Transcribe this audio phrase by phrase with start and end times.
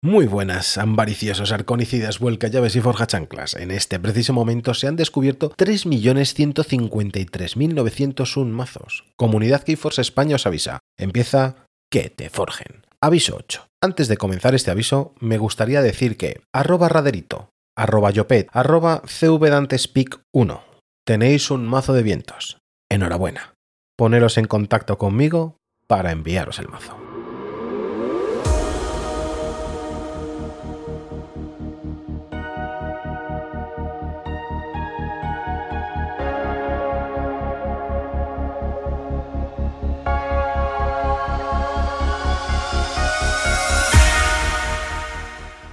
[0.00, 3.54] Muy buenas, ambariciosos arconicidas, vuelca llaves y forja chanclas.
[3.54, 9.06] En este preciso momento se han descubierto 3.153.901 mazos.
[9.16, 10.78] Comunidad Keyforce España os avisa.
[10.96, 12.86] Empieza que te forjen.
[13.00, 13.66] Aviso 8.
[13.82, 20.60] Antes de comenzar este aviso, me gustaría decir que arroba raderito, arroba yopet, arroba cvdantespeak1.
[21.04, 22.58] Tenéis un mazo de vientos.
[22.88, 23.54] Enhorabuena.
[23.96, 25.56] Poneros en contacto conmigo
[25.88, 27.07] para enviaros el mazo.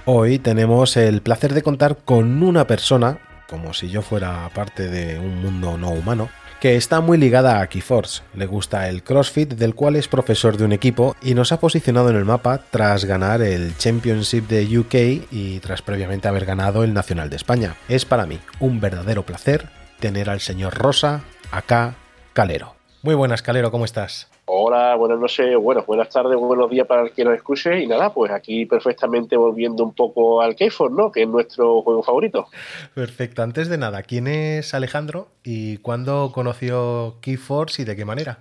[0.08, 3.18] Hoy tenemos el placer de contar con una persona,
[3.50, 7.66] como si yo fuera parte de un mundo no humano, que está muy ligada a
[7.66, 8.22] Keyforce.
[8.32, 12.08] Le gusta el CrossFit, del cual es profesor de un equipo y nos ha posicionado
[12.10, 14.94] en el mapa tras ganar el Championship de UK
[15.32, 17.74] y tras previamente haber ganado el Nacional de España.
[17.88, 21.96] Es para mí un verdadero placer tener al señor Rosa acá,
[22.32, 22.76] Calero.
[23.02, 24.28] Muy buenas, Calero, ¿cómo estás?
[24.48, 28.14] Hola, buenas noches, bueno, buenas tardes, buenos días para el que nos escuche y nada,
[28.14, 31.10] pues aquí perfectamente volviendo un poco al Keyforce, ¿no?
[31.10, 32.46] Que es nuestro juego favorito.
[32.94, 38.38] Perfecto, antes de nada, ¿quién es Alejandro y cuándo conoció Keyforce y de qué manera?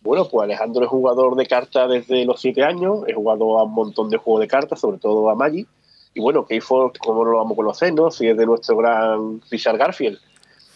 [0.00, 3.74] Bueno, pues Alejandro es jugador de cartas desde los siete años, he jugado a un
[3.74, 5.68] montón de juegos de cartas, sobre todo a Magic,
[6.14, 8.10] y bueno, Keyforce, como lo vamos a conocer, ¿no?
[8.10, 10.18] Si es de nuestro gran Richard Garfield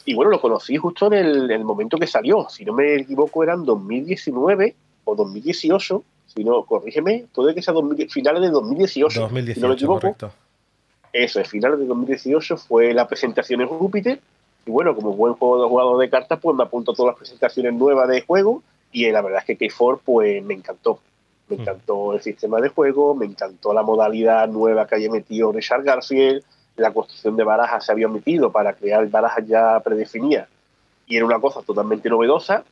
[0.06, 2.48] y bueno, lo conocí justo en el, momento que salió.
[2.48, 6.02] Si no me equivoco, eran 2019 o 2018.
[6.26, 7.74] Si no, corrígeme, puede que sea
[8.08, 9.20] finales de 2018.
[9.20, 10.00] 2018, si no me equivoco.
[10.00, 10.30] Correcto.
[11.12, 14.20] Eso, es finales de 2018 fue la presentación en Júpiter.
[14.64, 17.18] Y bueno, como buen juego de jugador de cartas, pues me apunto a todas las
[17.18, 18.62] presentaciones nuevas de juego.
[18.92, 21.00] Y la verdad es que K4 pues me encantó.
[21.48, 21.60] Me mm.
[21.62, 26.44] encantó el sistema de juego, me encantó la modalidad nueva que haya metido Richard Garfield
[26.76, 30.48] la construcción de barajas se había omitido para crear barajas ya predefinidas
[31.06, 32.64] y era una cosa totalmente novedosa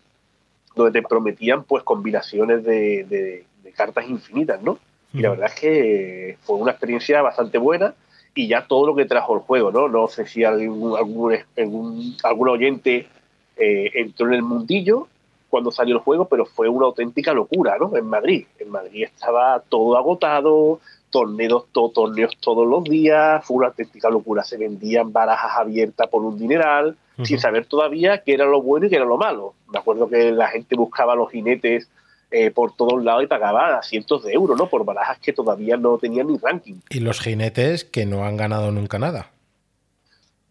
[0.75, 3.45] donde te prometían pues combinaciones de,
[3.77, 4.79] cartas infinitas, ¿no?
[5.13, 7.95] Y la verdad es que fue una experiencia bastante buena
[8.35, 9.89] y ya todo lo que trajo el juego, ¿no?
[9.89, 13.09] No sé si algún, algún, oyente
[13.57, 15.09] eh, entró en el mundillo
[15.49, 17.97] cuando salió el juego, pero fue una auténtica locura, ¿no?
[17.97, 18.47] En Madrid.
[18.59, 20.81] En Madrid estaba todo agotado,
[21.15, 24.43] torneos, torneos todos los días, fue una auténtica locura.
[24.43, 28.91] Se vendían barajas abiertas por un dineral, sin saber todavía qué era lo bueno y
[28.91, 29.55] qué era lo malo.
[29.73, 31.89] Me acuerdo que la gente buscaba los jinetes
[32.33, 34.67] eh, por todos lados y pagaba cientos de euros, ¿no?
[34.69, 36.81] Por barajas que todavía no tenían ni ranking.
[36.91, 39.31] Y los jinetes que no han ganado nunca nada.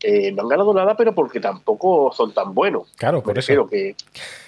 [0.01, 2.88] Eh, no han ganado nada, pero porque tampoco son tan buenos.
[2.95, 3.68] Claro, por eso.
[3.68, 3.97] Que,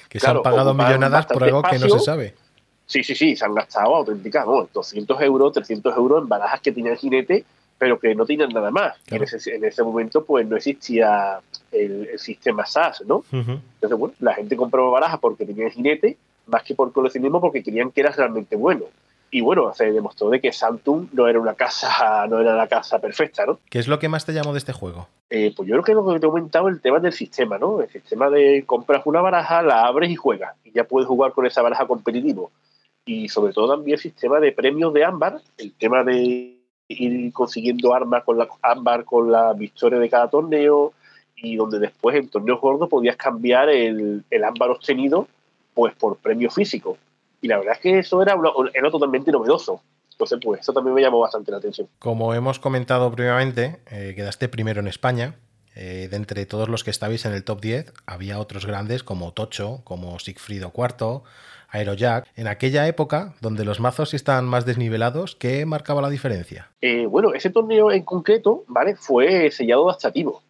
[0.07, 2.35] que se han pagado millonadas por algo que no se sabe.
[2.85, 6.95] Sí, sí, sí, se han gastado auténticas, 200 euros, 300 euros en barajas que tenían
[6.95, 7.43] jinete,
[7.77, 8.95] pero que no tenían nada más.
[9.07, 11.39] En, ese, momento, pues no existía
[11.71, 13.23] el, sistema SAS, ¿no?
[13.31, 17.91] Entonces, bueno, la gente compraba barajas porque tenían jinete, más que por coleccionismo, porque querían
[17.91, 18.85] que era realmente bueno.
[19.31, 22.99] Y bueno, se demostró de que Samsung no era una casa, no era la casa
[22.99, 23.59] perfecta, ¿no?
[23.69, 25.07] ¿Qué es lo que más te llamó de este juego?
[25.31, 27.81] Eh, pues yo creo que lo que te he comentado el tema del sistema, ¿no?
[27.81, 30.55] El sistema de compras una baraja, la abres y juegas.
[30.63, 32.51] Y ya puedes jugar con esa baraja competitivo
[33.05, 36.57] y sobre todo también el sistema de premios de ámbar, el tema de
[36.87, 40.93] ir consiguiendo armas con la ámbar con la victoria de cada torneo
[41.35, 45.27] y donde después en torneos gordos podías cambiar el, el ámbar obtenido
[45.73, 46.97] pues por premio físico.
[47.41, 48.35] Y la verdad es que eso era,
[48.73, 49.81] era totalmente novedoso.
[50.11, 51.89] Entonces, pues eso también me llamó bastante la atención.
[51.99, 55.35] Como hemos comentado previamente, eh, quedaste primero en España.
[55.75, 59.33] Eh, de entre todos los que estabais en el top 10, había otros grandes como
[59.33, 61.23] Tocho, como Sigfrido IV,
[61.69, 66.69] Aerojack, en aquella época donde los mazos estaban más desnivelados, ¿qué marcaba la diferencia?
[66.81, 68.95] Eh, bueno, ese torneo en concreto, ¿vale?
[68.95, 70.41] Fue sellado adaptativo.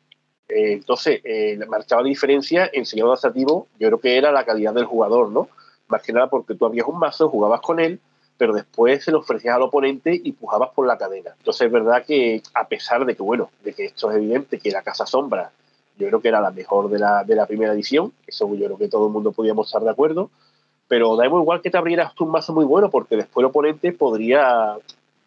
[0.47, 4.73] Eh, entonces, eh, marcaba la diferencia en sellado adaptativo, yo creo que era la calidad
[4.73, 5.49] del jugador, ¿no?
[5.87, 7.99] Más que nada porque tú habías un mazo, jugabas con él,
[8.37, 11.31] pero después se lo ofrecías al oponente y pujabas por la cadena.
[11.37, 14.71] Entonces es verdad que a pesar de que, bueno, de que esto es evidente, que
[14.71, 15.51] la Casa Sombra
[15.97, 18.77] yo creo que era la mejor de la, de la primera edición, eso yo creo
[18.77, 20.29] que todo el mundo podíamos estar de acuerdo,
[20.87, 24.75] pero da igual que te abrieras un mazo muy bueno porque después el oponente podría,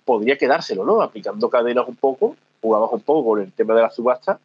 [0.04, 1.02] podría quedárselo, ¿no?
[1.02, 4.38] Aplicando cadenas un poco, jugabas un poco con el tema de la subasta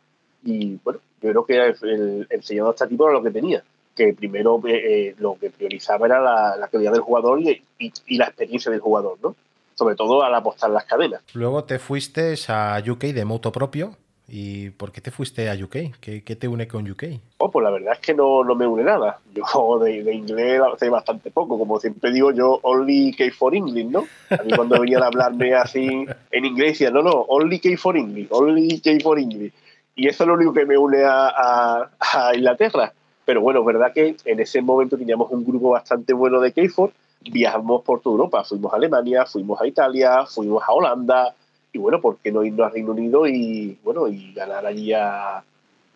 [0.44, 3.64] y bueno, yo creo que el, el sellador tipo era lo que tenía,
[3.96, 8.26] que primero eh, eh, lo que priorizaba era la, calidad del jugador y, y, la
[8.26, 9.36] experiencia del jugador, ¿no?
[9.76, 11.22] Sobre todo al apostar las cadenas.
[11.34, 13.96] Luego te fuiste a UK de moto propio
[14.28, 16.00] ¿Y por qué te fuiste a UK?
[16.00, 17.04] ¿Qué, te une con UK?
[17.40, 19.20] Oh, pues la verdad es que no, me une nada.
[19.36, 21.60] Yo de, inglés sé bastante poco.
[21.60, 24.06] Como siempre digo, yo only K for English, ¿no?
[24.30, 27.98] A mí cuando venían a hablarme así en inglés, decían, no, no, only K for
[27.98, 29.52] English, only K for English.
[29.96, 32.94] Y eso es lo único que me une a, a, Inglaterra.
[33.26, 36.92] Pero bueno, es verdad que en ese momento teníamos un grupo bastante bueno de K4.
[37.22, 38.44] Viajamos por toda Europa.
[38.44, 41.34] Fuimos a Alemania, fuimos a Italia, fuimos a Holanda,
[41.74, 45.44] y bueno, ¿por qué no irnos a Reino Unido y bueno y ganar allí a,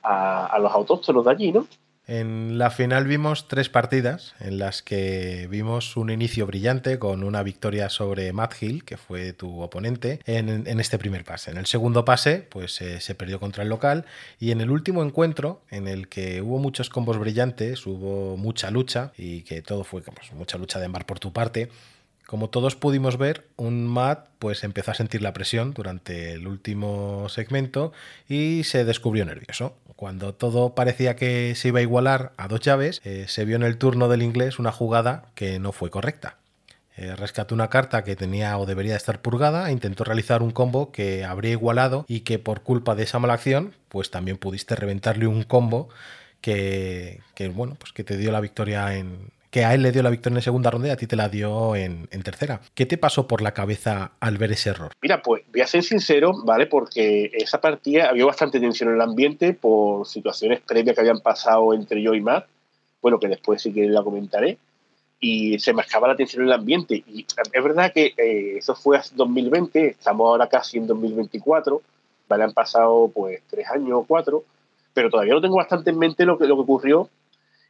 [0.04, 1.68] a, los autóctonos de allí, ¿no?
[2.08, 7.44] En la final vimos tres partidas en las que vimos un inicio brillante con una
[7.44, 11.52] victoria sobre Matt Hill, que fue tu oponente, en, este primer pase.
[11.52, 14.06] En el segundo pase, pues eh, se perdió contra el local.
[14.40, 19.12] Y en el último encuentro, en el que hubo muchos combos brillantes, hubo mucha lucha
[19.18, 21.68] y que todo fue pues, mucha lucha de embar por tu parte,
[22.28, 27.30] como todos pudimos ver, un Matt pues empezó a sentir la presión durante el último
[27.30, 27.94] segmento
[28.28, 29.78] y se descubrió nervioso.
[29.96, 33.64] Cuando todo parecía que se iba a igualar a dos llaves, eh, se vio en
[33.64, 36.36] el turno del inglés una jugada que no fue correcta.
[36.98, 40.92] Eh, rescató una carta que tenía o debería estar purgada e intentó realizar un combo
[40.92, 45.28] que habría igualado y que por culpa de esa mala acción, pues también pudiste reventarle
[45.28, 45.88] un combo
[46.42, 50.04] que, que bueno, pues que te dio la victoria en, que a él le dio
[50.04, 52.62] la victoria en segunda ronda y a ti te la dio en, tercera.
[52.76, 54.92] ¿Qué te pasó por la cabeza al ver ese error?
[55.02, 56.68] Mira, pues voy a ser sincero, ¿vale?
[56.68, 61.74] Porque esa partida había bastante tensión en el ambiente por situaciones previas que habían pasado
[61.74, 62.46] entre yo y Matt.
[63.02, 64.60] Bueno, que después sí que la comentaré.
[65.20, 67.04] Y se marcaba la tensión en el ambiente.
[67.08, 71.82] Y es verdad que eh, eso fue hace 2020, estamos ahora casi en 2024,
[72.30, 72.44] ¿vale?
[72.44, 74.44] Han pasado pues tres años o cuatro,
[74.94, 77.10] pero todavía no tengo bastante en mente lo que, lo que ocurrió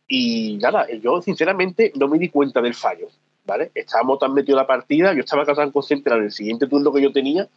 [0.08, 3.08] y nada, yo sinceramente no me di cuenta del fallo,
[3.46, 3.72] ¿vale?
[3.76, 7.02] Estábamos tan metidos en la partida, yo estaba tan concentrado en el siguiente turno que
[7.02, 7.48] yo tenía,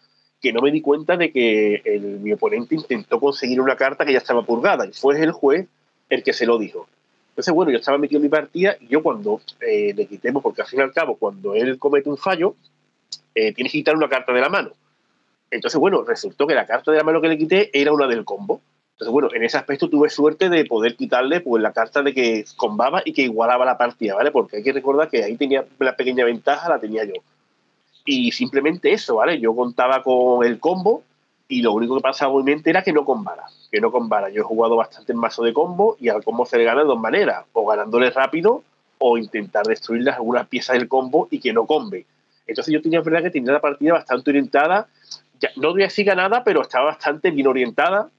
[0.41, 4.12] que no me di cuenta de que el, mi oponente intentó conseguir una carta que
[4.12, 5.67] ya estaba purgada, y fue el juez
[6.08, 6.88] el que se lo dijo.
[7.31, 10.62] Entonces, bueno, yo estaba metido en mi partida y yo cuando eh, le quitemos, porque
[10.62, 12.56] al fin y al cabo, cuando él comete un fallo,
[13.35, 14.73] eh, tienes que quitar una carta de la mano.
[15.50, 18.25] Entonces, bueno, resultó que la carta de la mano que le quité era una del
[18.25, 18.61] combo.
[19.00, 22.44] Entonces, bueno, en ese aspecto tuve suerte de poder quitarle pues, la carta de que
[22.58, 24.31] combaba y que igualaba la partida, ¿vale?
[24.31, 27.14] Porque hay que recordar que ahí tenía la pequeña ventaja, la tenía yo.
[28.05, 29.41] Y simplemente eso, ¿vale?
[29.41, 31.02] Yo contaba con el combo
[31.49, 34.29] y lo único que pasaba en mi mente era que no combara, que no combara.
[34.29, 36.88] Yo he jugado bastante en mazo de combo y al combo se le gana de
[36.88, 38.62] dos maneras, o ganándole rápido
[38.99, 42.05] o intentar destruirle algunas piezas del combo y que no combe.
[42.47, 44.88] Entonces yo tenía verdad que tenía la partida bastante orientada,
[45.41, 48.11] ya, no voy a ganada, pero estaba bastante bien orientada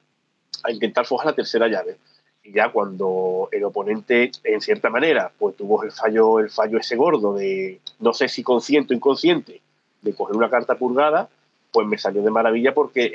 [0.64, 1.98] a intentar forjar la tercera llave.
[2.44, 6.96] Y ya cuando el oponente, en cierta manera, pues tuvo el fallo, el fallo ese
[6.96, 9.62] gordo de, no sé si consciente o inconsciente,
[10.02, 11.30] de coger una carta purgada,
[11.72, 13.12] pues me salió de maravilla porque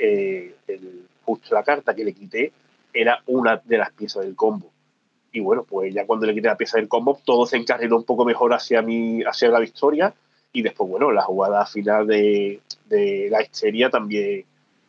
[0.67, 0.79] eh,
[1.25, 2.51] justo la carta que le quité
[2.93, 4.71] era una de las piezas del combo.
[5.31, 8.05] Y bueno, pues ya cuando le quité la pieza del combo, todo se encarriló un
[8.05, 10.13] poco mejor hacia, mi, hacia la victoria.
[10.53, 14.45] Y después, bueno, la jugada final de, de la histeria también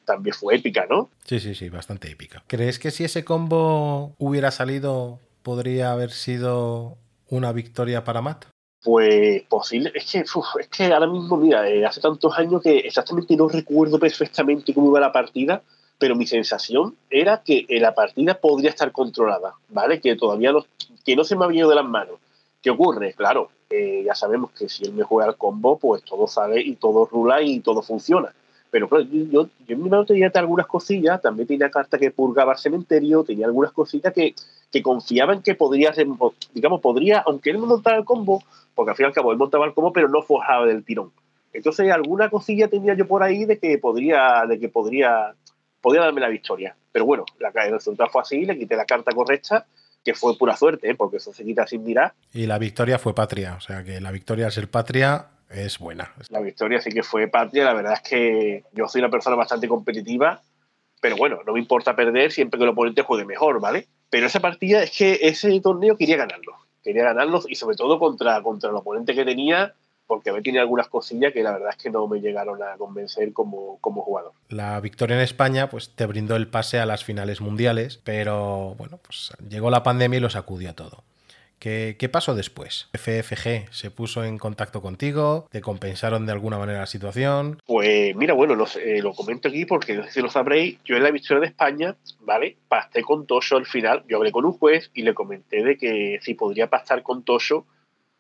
[0.09, 1.11] también fue épica, ¿no?
[1.25, 2.43] Sí, sí, sí, bastante épica.
[2.47, 6.97] ¿Crees que si ese combo hubiera salido, podría haber sido
[7.29, 8.47] una victoria para Matt?
[8.83, 13.37] Pues posible, es que, es que ahora mismo, mira, eh, hace tantos años que exactamente
[13.37, 15.63] no recuerdo perfectamente cómo iba la partida,
[15.99, 20.01] pero mi sensación era que eh, la partida podría estar controlada, ¿vale?
[20.01, 20.65] Que todavía no,
[21.05, 22.17] que no se me ha venido de las manos.
[22.63, 23.13] ¿Qué ocurre?
[23.13, 26.77] Claro, eh, ya sabemos que si él me juega al combo, pues todo sale y
[26.77, 28.33] todo rula y todo funciona.
[28.71, 32.59] Pero yo, yo, en mi mano tenía algunas cosillas, también tenía carta que purgaba el
[32.59, 34.35] cementerio, tenía algunas cosillas que,
[34.71, 36.07] que confiaban que podría, ser,
[36.53, 38.43] digamos, podría, aunque él no montara el combo,
[38.75, 41.11] porque al fin y al cabo él montaba el combo, pero no forjaba del tirón.
[41.53, 45.35] Entonces alguna cosilla tenía yo por ahí de que podría, de que podría,
[45.81, 46.77] podría darme la victoria.
[46.93, 49.67] Pero bueno, la, el resultado fue así, le quité la carta correcta,
[50.05, 50.95] que fue pura suerte, ¿eh?
[50.95, 52.13] porque eso se quita sin mirar.
[52.33, 56.13] Y la victoria fue patria, o sea que la victoria es el patria es buena.
[56.29, 57.65] La victoria sí que fue patria.
[57.65, 60.43] La verdad es que yo soy una persona bastante competitiva,
[61.01, 63.87] pero bueno, no me importa perder siempre que el oponente juegue mejor, ¿vale?
[64.11, 66.55] Pero esa partida es que ese torneo quería ganarlo.
[66.83, 69.75] Quería ganarlo y sobre todo contra, contra el oponente que tenía,
[70.07, 73.33] porque me tiene algunas cosillas que la verdad es que no me llegaron a convencer
[73.33, 74.33] como, como jugador.
[74.49, 78.99] La victoria en España pues te brindó el pase a las finales mundiales, pero bueno,
[79.03, 81.05] pues llegó la pandemia y lo sacudió todo.
[81.59, 82.89] ¿Qué, pasó después?
[82.93, 85.47] ¿FFG se puso en contacto contigo?
[85.51, 87.61] ¿Te compensaron de alguna manera la situación?
[87.67, 90.79] Pues mira, bueno, eh, lo comento aquí porque no sé si lo sabréis.
[90.85, 92.57] Yo en la victoria de España, ¿vale?
[92.69, 94.05] Pasté con Tosho al final.
[94.09, 97.67] Yo hablé con un juez y le comenté de que si podría pasar con Tosho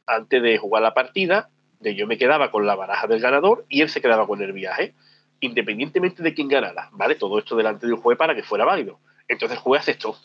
[0.06, 3.82] antes de jugar la partida, de yo me quedaba con la baraja del ganador y
[3.82, 4.94] él se quedaba con el viaje.
[5.40, 7.14] independientemente de quién ganara, ¿vale?
[7.14, 8.98] Todo esto delante del juez para que fuera válido.
[9.28, 10.16] Entonces el juez aceptó.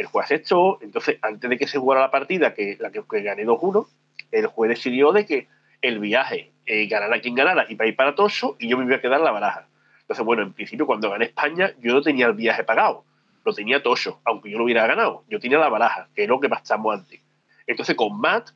[0.00, 3.44] El juez aceptó, entonces antes de que se jugara la partida, que la que, gané
[3.44, 3.86] 2-1,
[4.32, 5.46] el juez decidió de que
[5.82, 8.96] el viaje eh, ganara quien ganara iba a ir para Toso y yo me iba
[8.96, 9.68] a quedar la baraja.
[10.00, 13.04] Entonces, bueno, en principio cuando gané España yo no tenía el viaje pagado,
[13.44, 15.22] lo tenía Toso, aunque yo lo hubiera ganado.
[15.28, 17.20] Yo tenía la baraja, que es lo que pasamos antes.
[17.66, 18.52] Entonces con Matt,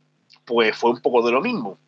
[0.47, 1.79] pues fue un poco de lo mismo,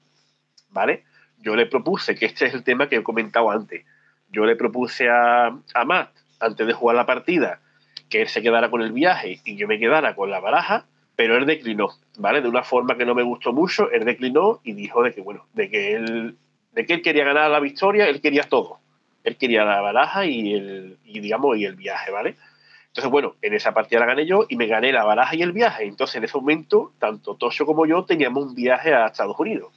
[0.69, 1.05] ¿vale?
[1.39, 3.87] Yo le propuse, que este es el tema que he comentado antes,
[4.29, 6.11] yo le propuse a, a Matt,
[6.41, 7.63] antes de jugar la partida,
[8.09, 10.87] que él se quedara con el viaje y yo me quedara con la baraja,
[11.17, 12.43] pero él declinó, ¿vale?
[12.43, 15.47] De una forma que no me gustó mucho, él declinó y dijo de que, bueno,
[15.55, 16.37] de que él,
[16.73, 18.79] de que él quería ganar la victoria, él quería todo.
[19.25, 22.37] Él quería la baraja y el, y digamos, y el viaje, ¿vale?
[22.89, 25.53] Entonces, bueno, en esa partida la gané yo y me gané la baraja y el
[25.53, 25.85] viaje.
[25.85, 29.73] Entonces, en ese momento, tanto Tosho como yo teníamos un viaje a Estados Unidos.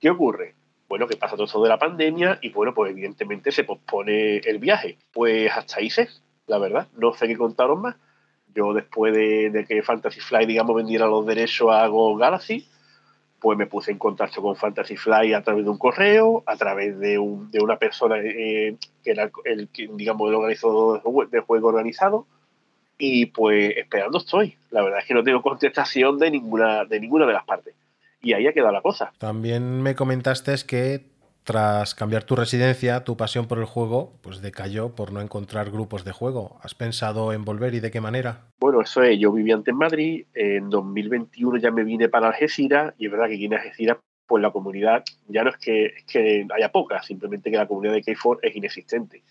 [0.00, 0.54] ¿Qué ocurre?
[0.88, 4.58] Bueno, que pasa todo eso de la pandemia y bueno, pues evidentemente se pospone el
[4.58, 4.98] viaje.
[5.12, 6.08] Pues hasta ahí sé,
[6.46, 7.96] la verdad, no sé qué contaron más.
[8.54, 12.68] Yo después de, que Fantasy Fly, digamos, vendiera los derechos a Go Galaxy,
[13.40, 16.98] pues me puse en contacto con Fantasy Fly a través de un correo, a través
[16.98, 22.26] de, una persona eh, que era el, digamos, el organizador del juego organizado,
[22.96, 24.56] y pues esperando estoy.
[24.70, 27.74] La verdad es que no tengo contestación de ninguna de, ninguna de las partes.
[28.22, 29.12] Y ahí ha quedado la cosa.
[29.18, 31.04] También me comentaste que
[31.44, 36.04] tras cambiar tu residencia, tu pasión por el juego, pues decayó por no encontrar grupos
[36.04, 36.58] de juego.
[36.62, 38.46] ¿Has pensado en volver y de qué manera?
[38.58, 42.94] Bueno, eso es, yo vivía antes en Madrid, en 2021 ya me vine para Algeciras
[42.98, 46.72] y es verdad que aquí en Algeciras pues la comunidad ya no es que, haya
[46.72, 49.22] poca, simplemente que la comunidad de K4 es inexistente.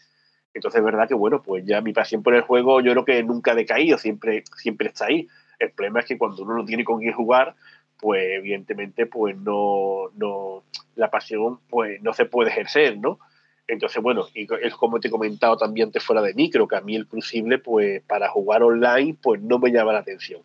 [0.53, 3.23] Entonces es verdad que bueno, pues ya mi pasión por el juego yo creo que
[3.23, 5.27] nunca ha decaído, siempre, siempre está ahí.
[5.57, 7.55] El problema es que cuando uno no tiene con quién jugar,
[8.03, 13.17] pues evidentemente pues no, no, la pasión pues no se puede ejercer, ¿no?
[13.65, 16.81] Entonces, bueno, y es como te he comentado también antes fuera de micro, que a
[16.81, 20.41] mí el Crucible, pues para jugar online, pues no me llama la atención.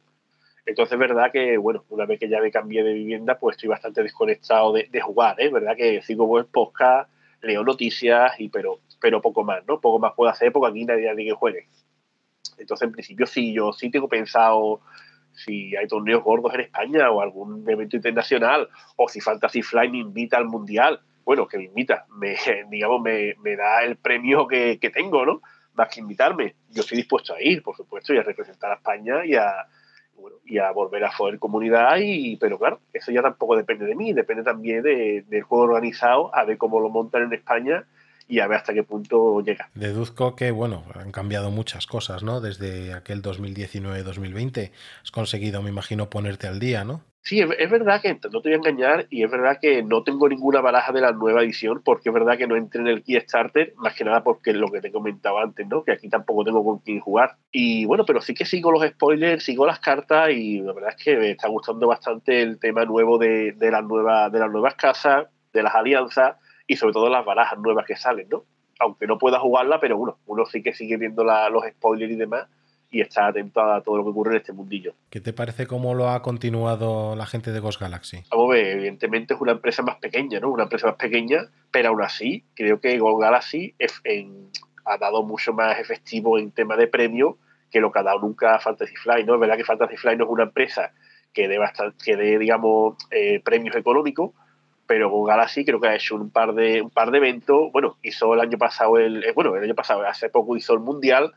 [0.66, 3.70] Entonces, es verdad que, bueno, una vez que ya me cambié de vivienda, pues estoy
[3.70, 5.48] bastante desconectado de, jugar, ¿eh?
[5.48, 7.10] verdad que sigo buen podcast,
[7.42, 9.80] leo noticias, y pero, pero poco más, ¿no?
[9.80, 11.66] Poco más puedo hacer porque aquí nadie, nadie que juegue.
[12.56, 14.80] Entonces, en principio, sí, yo sí tengo pensado
[15.44, 19.98] si hay torneos gordos en España o algún evento internacional, o si Fantasy Fly me
[19.98, 22.36] invita al Mundial, bueno, que me invita, me,
[22.70, 25.42] digamos, me, da el premio que, tengo, ¿no?
[25.74, 26.54] Más que invitarme.
[26.70, 29.66] Yo estoy dispuesto a ir, por supuesto, y a representar a España y a,
[30.44, 34.12] y a volver a joder comunidad, y, pero claro, eso ya tampoco depende de mí,
[34.12, 37.86] depende también del juego organizado, a ver cómo lo montan en España
[38.28, 39.70] y a ver hasta qué punto llega.
[39.74, 42.40] Deduzco que, bueno, han cambiado muchas cosas, ¿no?
[42.40, 44.70] Desde aquel 2019-2020.
[45.02, 47.02] Has conseguido, me imagino, ponerte al día, ¿no?
[47.22, 50.30] Sí, es, verdad que no te voy a engañar y es verdad que no tengo
[50.30, 53.74] ninguna baraja de la nueva edición porque es verdad que no entré en el Kickstarter,
[53.76, 55.84] más que nada porque lo que te comentaba antes, ¿no?
[55.84, 57.36] Que aquí tampoco tengo con quién jugar.
[57.52, 61.04] Y bueno, pero sí que sigo los spoilers, sigo las cartas y la verdad es
[61.04, 64.74] que me está gustando bastante el tema nuevo de, de, las, nuevas, de las nuevas
[64.76, 66.36] casas, de las alianzas
[66.68, 68.44] y sobre todo las barajas nuevas que salen, ¿no?
[68.78, 72.46] Aunque no pueda jugarla, pero bueno, uno sí que sigue viendo los spoilers y demás
[72.90, 74.94] y está atento a todo lo que ocurre en este mundillo.
[75.10, 78.22] ¿Qué te parece cómo lo ha continuado la gente de Ghost Galaxy?
[78.30, 80.50] Vamos a ver, evidentemente es una empresa más pequeña, ¿no?
[80.50, 83.74] Una empresa más pequeña, pero aún así creo que Ghost Galaxy
[84.84, 87.38] ha dado mucho más efectivo en tema de premio
[87.70, 89.34] que lo que ha dado nunca Fantasy Fly, ¿no?
[89.34, 90.92] Es verdad que Fantasy Fly no es una empresa
[91.32, 94.32] que dé, bastante, que dé digamos, eh, premios económicos,
[94.88, 97.70] pero Galaxy creo que ha hecho un par de un par de eventos.
[97.72, 100.80] Bueno, hizo el año pasado el eh, bueno, el año pasado, hace poco hizo el
[100.80, 101.34] Mundial,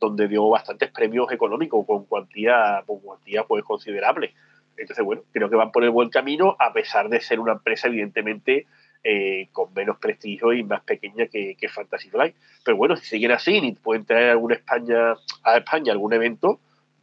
[0.00, 4.34] donde dio bastantes premios económicos con cuantía, con cuantía pues considerable.
[4.76, 7.86] Entonces, bueno, creo que van por el buen camino, a pesar de ser una empresa,
[7.86, 8.66] evidentemente,
[9.04, 12.34] eh, con menos prestigio y más pequeña que, que Fantasy Flight.
[12.64, 15.14] Pero bueno, si siguen así y pueden traer alguna España,
[15.44, 16.58] a España algún evento,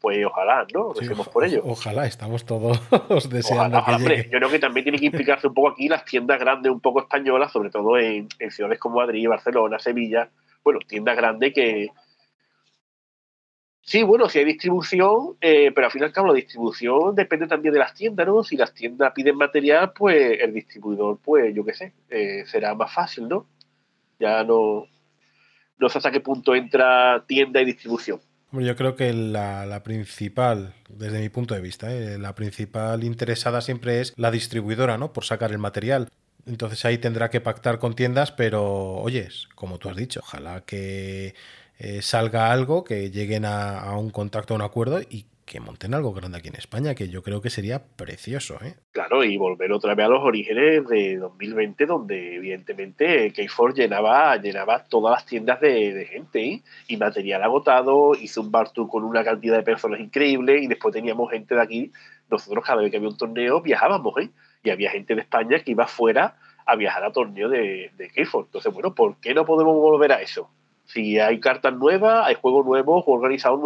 [0.06, 0.94] pues ojalá, ¿no?
[1.34, 1.64] Por ello.
[1.66, 2.80] Ojalá, estamos todos
[3.32, 4.30] deseando que llegue.
[4.32, 7.00] Yo creo que también tiene que implicarse un poco aquí las tiendas grandes, un poco
[7.00, 10.30] españolas, sobre todo en, ciudades como Madrid, Barcelona, Sevilla.
[10.64, 11.90] Bueno, tiendas grandes que,
[13.82, 17.80] Sí, bueno, si hay distribución, eh, pero al final, claro, la distribución depende también de
[17.80, 18.44] las tiendas, ¿no?
[18.44, 22.94] Si las tiendas piden material, pues el distribuidor, pues yo qué sé, eh, será más
[22.94, 23.48] fácil, ¿no?
[24.20, 24.86] Ya no,
[25.80, 28.20] no sé hasta qué punto entra tienda y distribución.
[28.60, 32.18] Yo creo que la, principal, desde mi punto de vista, ¿eh?
[32.18, 35.14] la principal interesada siempre es la distribuidora, ¿no?
[35.14, 36.10] Por sacar el material.
[36.46, 41.34] Entonces ahí tendrá que pactar con tiendas, pero oyes, como tú has dicho, ojalá que
[41.80, 46.12] eh, salga algo, que lleguen a, un contacto, a un acuerdo y que monten algo
[46.12, 48.58] grande aquí en España, que yo creo que sería precioso.
[48.64, 48.76] ¿eh?
[48.92, 54.84] Claro, y volver otra vez a los orígenes de 2020, donde evidentemente K4 llenaba, llenaba
[54.84, 56.64] todas las tiendas de, gente ¿eh?
[56.88, 60.94] y material agotado, hizo un bar tour con una cantidad de personas increíble y después
[60.94, 61.92] teníamos gente de aquí.
[62.30, 64.30] Nosotros cada vez que había un torneo viajábamos ¿eh?
[64.64, 68.46] y había gente de España que iba fuera a viajar a torneo de, de K4.
[68.46, 70.50] Entonces, bueno, ¿por qué no podemos volver a eso?
[70.86, 73.60] Si hay cartas nuevas, hay juegos nuevos, juegos organizados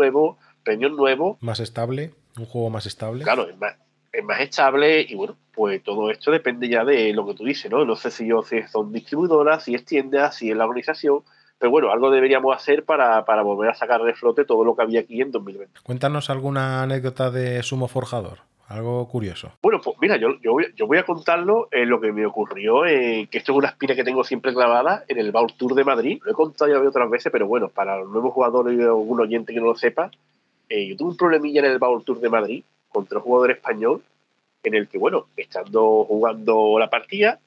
[0.78, 1.42] nuevos.
[1.42, 3.24] Más estable, un juego más estable.
[3.24, 3.76] Claro, es más,
[4.12, 7.70] es más estable y bueno, pues todo esto depende ya de lo que tú dices,
[7.72, 7.86] ¿no?
[7.86, 11.24] No sé si yo si son distribuidoras, si es tiendas, si es la organización,
[11.58, 14.82] pero bueno, algo deberíamos hacer para, para volver a sacar de flote todo lo que
[14.82, 15.82] había aquí en 2020.
[15.84, 18.40] Cuéntanos alguna anécdota de Sumo Forjador.
[18.70, 19.52] Algo curioso.
[19.64, 22.86] Bueno, pues mira, yo, yo, voy, yo voy a contarlo en lo que me ocurrió,
[22.86, 25.84] eh, que esto es una espina que tengo siempre clavada en el Baur Tour de
[25.84, 26.22] Madrid.
[26.24, 29.54] Lo he contado ya otras veces, pero bueno, para los nuevos jugadores y algún oyente
[29.54, 30.12] que no lo sepa,
[30.70, 34.04] eh, yo tuve un problemilla en el Bowl Tour de Madrid contra un jugador español
[34.64, 37.40] en el que, bueno, estando jugando la partida,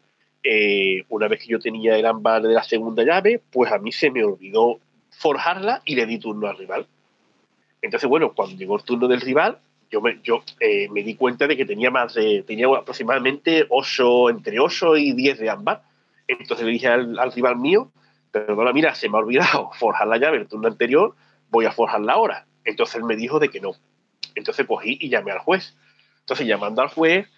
[0.43, 3.93] eh, una vez que yo tenía el ámbar de la segunda llave, pues a mí
[3.93, 6.87] se me olvidó forjarla y le di turno al rival.
[7.81, 9.59] Entonces, bueno, cuando llegó el turno del rival,
[9.91, 14.31] yo me, yo, eh, me di cuenta de que tenía más de, tenía aproximadamente 8,
[14.31, 15.83] entre 8 y 10 de ámbar.
[16.27, 17.93] Entonces le dije al, al rival mío,
[18.31, 21.15] perdona, mira, se me ha olvidado forjar la llave el turno anterior,
[21.51, 22.47] voy a forjarla ahora.
[22.65, 23.73] Entonces él me dijo de que no.
[24.35, 25.75] Entonces cogí y llamé al juez.
[26.21, 27.29] Entonces llamando al juez,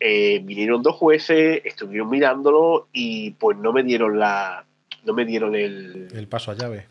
[0.00, 4.64] eh, vinieron dos jueces, estuvieron mirándolo y pues no me dieron la,
[5.04, 6.86] no me dieron el, el paso a llave.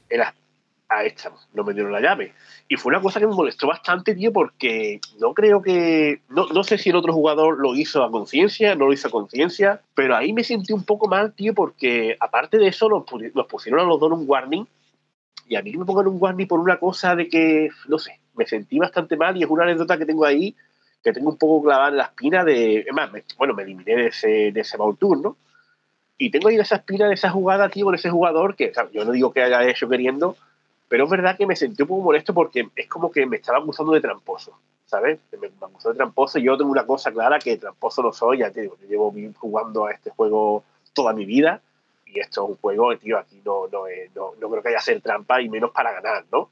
[0.91, 2.33] a esta, no me dieron la llave.
[2.67, 6.21] Y fue una cosa que me molestó bastante, tío, porque no creo que.
[6.29, 9.11] No, no sé si el otro jugador lo hizo a conciencia, no lo hizo a
[9.11, 13.47] conciencia, pero ahí me sentí un poco mal, tío, porque aparte de eso, nos, nos
[13.47, 14.65] pusieron a los dos un warning
[15.51, 18.45] y a mí me pongan un warning por una cosa de que, no sé, me
[18.45, 20.55] sentí bastante mal y es una anécdota que tengo ahí,
[21.03, 22.85] que tengo un poco clavada en la espina de.
[22.87, 25.35] Es más, bueno, me eliminé de ese, de ese Tour, ¿no?
[26.17, 29.11] Y tengo ahí esa espina de esa jugada, tío, con ese jugador que, yo no
[29.11, 30.37] digo que haya hecho queriendo,
[30.87, 33.57] pero es verdad que me sentí un poco molesto porque es como que me estaba
[33.57, 35.19] acusando de tramposo, ¿sabes?
[35.33, 38.37] Me, me acusó de tramposo y yo tengo una cosa clara que tramposo no soy,
[38.37, 41.61] ya te digo, yo llevo jugando a este juego toda mi vida
[42.13, 43.83] y esto es un juego, tío, aquí no, no,
[44.15, 46.49] no, no creo que haya hacer trampa y menos para ganar, ¿no?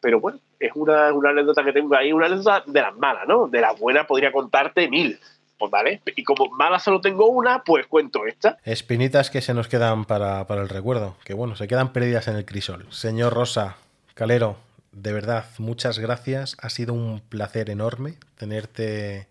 [0.00, 3.48] Pero bueno, es una, una anécdota que tengo ahí, una anécdota de las malas, ¿no?
[3.48, 5.18] De las buenas podría contarte mil.
[5.56, 8.58] Pues vale, y como mala solo tengo una, pues cuento esta.
[8.64, 12.36] Espinitas que se nos quedan para, para el recuerdo, que bueno, se quedan perdidas en
[12.36, 12.86] el crisol.
[12.90, 13.76] Señor Rosa,
[14.14, 14.56] Calero,
[14.94, 16.56] de verdad, muchas gracias.
[16.60, 19.28] Ha sido un placer enorme tenerte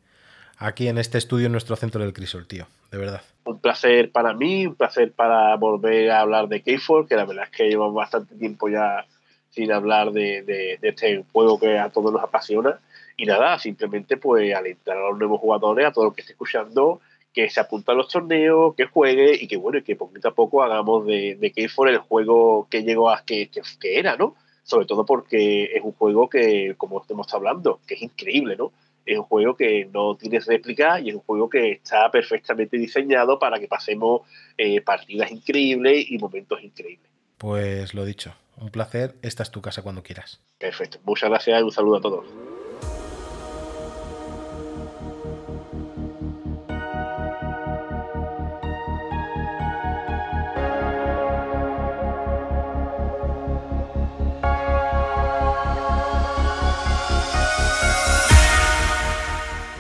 [0.58, 3.22] aquí en este estudio en nuestro centro del Crisol, tío, de verdad.
[3.46, 7.46] Un placer para mí, un placer para volver a hablar de K4, que la verdad
[7.46, 9.06] es que llevamos bastante tiempo ya
[9.50, 12.80] sin hablar de, este juego que a todos nos apasiona.
[13.18, 17.02] Y nada, simplemente pues alentar a los nuevos jugadores, a todo lo que esté escuchando,
[17.34, 20.36] que se apunte a los torneos, que juegue y que bueno, y que poquito a
[20.36, 24.36] poco hagamos de, de K4 el juego que llegó a que, que, que era, ¿no?
[24.64, 28.72] Sobre todo porque es un juego que, como estamos hablando, que es increíble, ¿no?
[29.06, 33.40] Es un juego que no tiene réplica y es un juego que está perfectamente diseñado
[33.40, 34.22] para que pasemos
[34.58, 37.10] eh, partidas increíbles y momentos increíbles.
[37.38, 40.42] Pues lo dicho, un placer, esta es tu casa cuando quieras.
[40.58, 42.53] Perfecto, muchas gracias y un saludo a todos.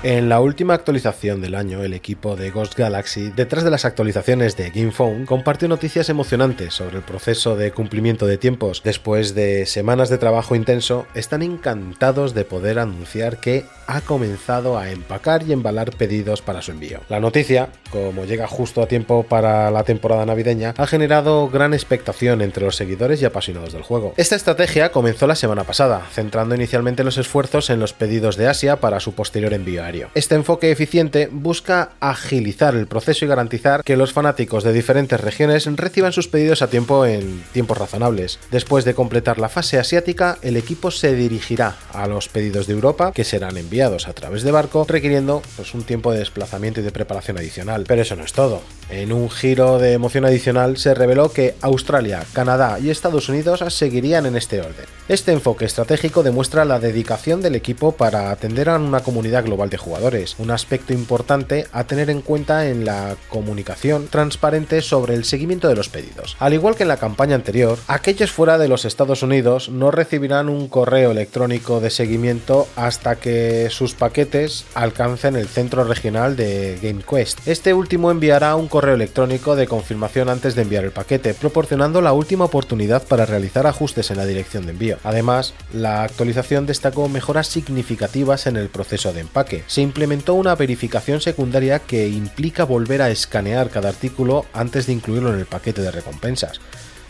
[0.03, 4.57] En la última actualización del año, el equipo de Ghost Galaxy, detrás de las actualizaciones
[4.57, 8.81] de GamePhone, compartió noticias emocionantes sobre el proceso de cumplimiento de tiempos.
[8.83, 14.91] Después de semanas de trabajo intenso, están encantados de poder anunciar que ha comenzado a
[14.91, 16.99] empacar y embalar pedidos para su envío.
[17.07, 22.41] La noticia, como llega justo a tiempo para la temporada navideña, ha generado gran expectación
[22.41, 24.13] entre los seguidores y apasionados del juego.
[24.17, 28.81] Esta estrategia comenzó la semana pasada, centrando inicialmente los esfuerzos en los pedidos de Asia
[28.81, 34.13] para su posterior envío este enfoque eficiente busca agilizar el proceso y garantizar que los
[34.13, 38.39] fanáticos de diferentes regiones reciban sus pedidos a tiempo en tiempos razonables.
[38.51, 43.12] Después de completar la fase asiática, el equipo se dirigirá a los pedidos de Europa,
[43.13, 46.91] que serán enviados a través de barco, requiriendo pues, un tiempo de desplazamiento y de
[46.91, 47.86] preparación adicional.
[47.88, 48.62] Pero eso no es todo.
[48.89, 54.25] En un giro de emoción adicional se reveló que Australia, Canadá y Estados Unidos seguirían
[54.25, 54.86] en este orden.
[55.08, 59.77] Este enfoque estratégico demuestra la dedicación del equipo para atender a una comunidad global de
[59.84, 65.67] jugadores, un aspecto importante a tener en cuenta en la comunicación transparente sobre el seguimiento
[65.67, 66.36] de los pedidos.
[66.39, 70.50] Al igual que en la campaña anterior, aquellos fuera de los Estados Unidos no recibirán
[70.50, 77.48] un correo electrónico de seguimiento hasta que sus paquetes alcancen el centro regional de GameQuest.
[77.48, 82.13] Este último enviará un correo electrónico de confirmación antes de enviar el paquete, proporcionando la
[82.13, 84.98] última oportunidad para realizar ajustes en la dirección de envío.
[85.04, 89.63] Además, la actualización destacó mejoras significativas en el proceso de empaque.
[89.73, 95.33] Se implementó una verificación secundaria que implica volver a escanear cada artículo antes de incluirlo
[95.33, 96.62] en el paquete de recompensas.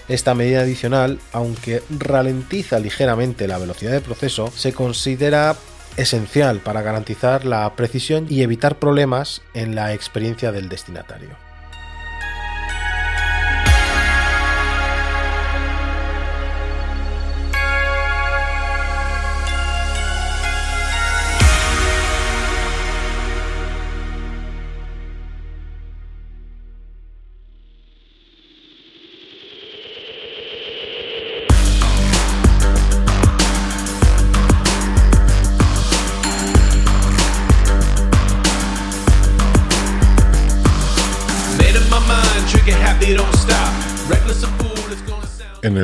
[0.07, 5.57] Esta medida adicional, aunque ralentiza ligeramente la velocidad de proceso, se considera
[5.97, 11.42] esencial para garantizar la precisión y evitar problemas en la experiencia del destinatario.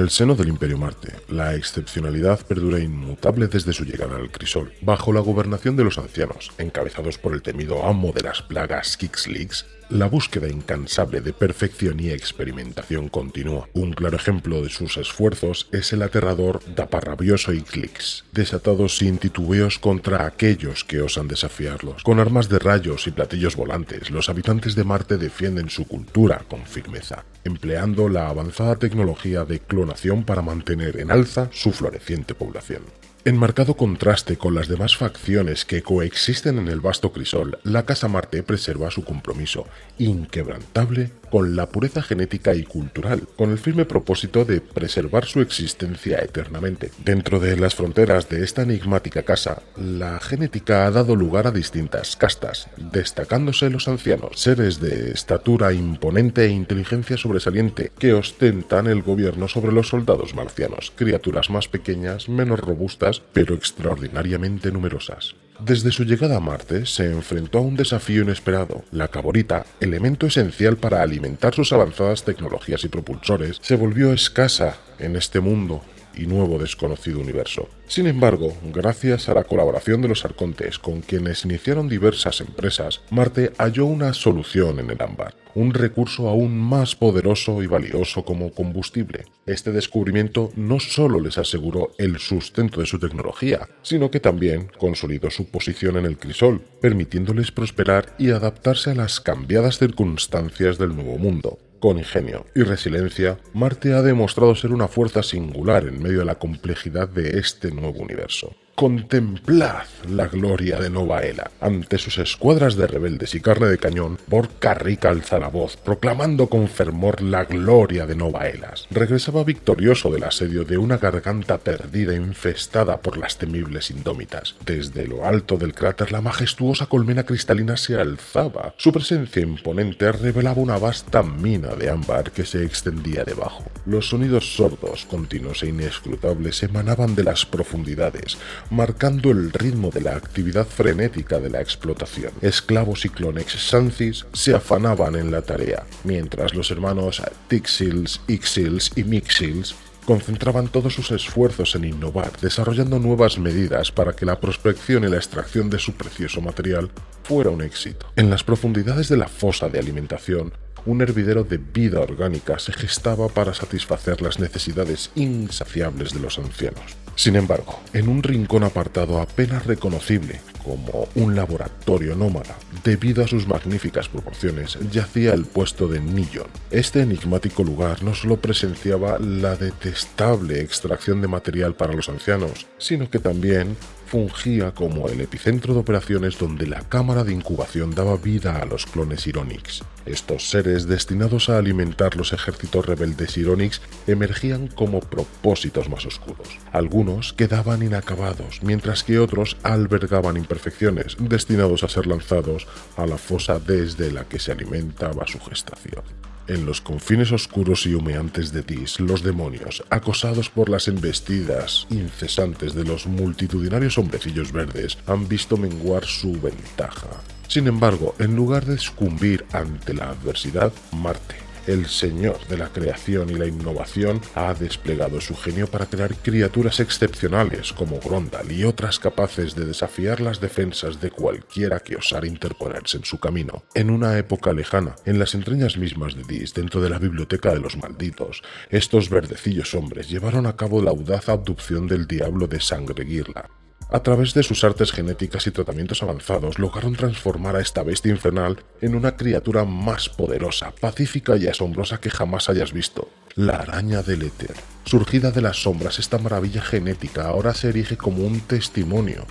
[0.10, 4.74] El seno del Imperio Marte, la excepcionalidad perdura inmutable desde su llegada al crisol.
[4.82, 9.68] Bajo la gobernación de los ancianos, encabezados por el temido amo de las plagas Kixlix,
[9.90, 13.68] la búsqueda incansable de perfección y experimentación continúa.
[13.74, 20.26] Un claro ejemplo de sus esfuerzos es el aterrador Daparrabioso Ixlix, desatado sin titubeos contra
[20.26, 22.04] aquellos que osan desafiarlos.
[22.04, 26.66] Con armas de rayos y platillos volantes, los habitantes de Marte defienden su cultura con
[26.66, 32.84] firmeza, empleando la avanzada tecnología de clonación para mantener en alza su floreciente población.
[33.26, 38.08] En marcado contraste con las demás facciones que coexisten en el vasto crisol, la Casa
[38.08, 44.46] Marte preserva su compromiso inquebrantable con la pureza genética y cultural, con el firme propósito
[44.46, 46.92] de preservar su existencia eternamente.
[47.04, 52.16] Dentro de las fronteras de esta enigmática casa, la genética ha dado lugar a distintas
[52.16, 59.48] castas, destacándose los ancianos, seres de estatura imponente e inteligencia sobresaliente, que ostentan el gobierno
[59.48, 65.36] sobre los soldados marcianos, criaturas más pequeñas, menos robustas, pero extraordinariamente numerosas.
[65.60, 68.86] Desde su llegada a Marte se enfrentó a un desafío inesperado.
[68.92, 75.18] La caborita, elemento esencial para alimentar sus avanzadas tecnologías y propulsores, se volvió escasa en
[75.18, 75.84] este mundo
[76.20, 77.70] y nuevo desconocido universo.
[77.88, 83.52] Sin embargo, gracias a la colaboración de los arcontes con quienes iniciaron diversas empresas, Marte
[83.58, 89.26] halló una solución en el ámbar, un recurso aún más poderoso y valioso como combustible.
[89.46, 95.32] Este descubrimiento no solo les aseguró el sustento de su tecnología, sino que también consolidó
[95.32, 101.18] su posición en el crisol, permitiéndoles prosperar y adaptarse a las cambiadas circunstancias del nuevo
[101.18, 101.58] mundo.
[101.80, 106.36] Con ingenio y resiliencia, Marte ha demostrado ser una fuerza singular en medio de la
[106.36, 108.54] complejidad de este nuevo universo.
[108.80, 111.52] Contemplad la gloria de Novaela.
[111.60, 116.48] Ante sus escuadras de rebeldes y carne de cañón, Borca Rica alza la voz, proclamando
[116.48, 118.88] con fervor la gloria de Novaelas.
[118.90, 124.56] Regresaba victorioso del asedio de una garganta perdida infestada por las temibles indómitas.
[124.66, 128.74] Desde lo alto del cráter la majestuosa colmena cristalina se alzaba.
[128.78, 133.66] Su presencia imponente revelaba una vasta mina de ámbar que se extendía debajo.
[133.86, 138.38] Los sonidos sordos, continuos e inescrutables emanaban de las profundidades,
[138.70, 142.32] marcando el ritmo de la actividad frenética de la explotación.
[142.42, 149.04] Esclavos y clonex Sancis se afanaban en la tarea, mientras los hermanos Tixils, Ixils y
[149.04, 155.08] Mixils concentraban todos sus esfuerzos en innovar, desarrollando nuevas medidas para que la prospección y
[155.08, 156.90] la extracción de su precioso material
[157.24, 158.08] fuera un éxito.
[158.16, 160.52] En las profundidades de la fosa de alimentación,
[160.86, 166.98] un hervidero de vida orgánica se gestaba para satisfacer las necesidades insaciables de los ancianos.
[167.16, 173.48] Sin embargo, en un rincón apartado apenas reconocible como un laboratorio nómada, debido a sus
[173.48, 176.48] magníficas proporciones, yacía el puesto de Nillon.
[176.72, 183.10] Este enigmático lugar no solo presenciaba la detestable extracción de material para los ancianos, sino
[183.10, 183.76] que también
[184.10, 188.88] fungía como el epicentro de operaciones donde la cámara de incubación daba vida a los
[188.88, 189.84] clones Ironix.
[190.08, 196.48] Estos seres destinados a alimentar los ejércitos rebeldes Ironix emergían como propósitos más oscuros.
[196.72, 202.68] Algunos quedaban inacabados, mientras que otros albergaban imperfecciones destinados a ser lanzados
[202.98, 206.29] a la fosa desde la que se alimentaba su gestación.
[206.50, 212.74] En los confines oscuros y humeantes de Dis, los demonios, acosados por las embestidas incesantes
[212.74, 217.22] de los multitudinarios hombrecillos verdes, han visto menguar su ventaja.
[217.48, 221.36] Sin embargo, en lugar de sucumbir ante la adversidad, Marte,
[221.70, 226.80] el señor de la creación y la innovación, ha desplegado su genio para crear criaturas
[226.80, 232.98] excepcionales como Grondal y otras capaces de desafiar las defensas de cualquiera que osara interponerse
[232.98, 233.64] en su camino.
[233.76, 237.60] En una época lejana, en las entrañas mismas de Dis, dentro de la biblioteca de
[237.60, 243.06] los malditos, estos verdecillos hombres llevaron a cabo la audaz abducción del diablo de Sangre
[243.06, 243.50] Girla,
[243.92, 248.60] a través de sus artes genéticas y tratamientos avanzados, lograron transformar a esta bestia infernal
[248.82, 253.10] en una criatura más poderosa, pacífica y asombrosa que jamás hayas visto.
[253.36, 254.56] La araña del éter.
[254.86, 259.26] Surgida de las sombras, esta maravilla genética ahora se erige como un testimonio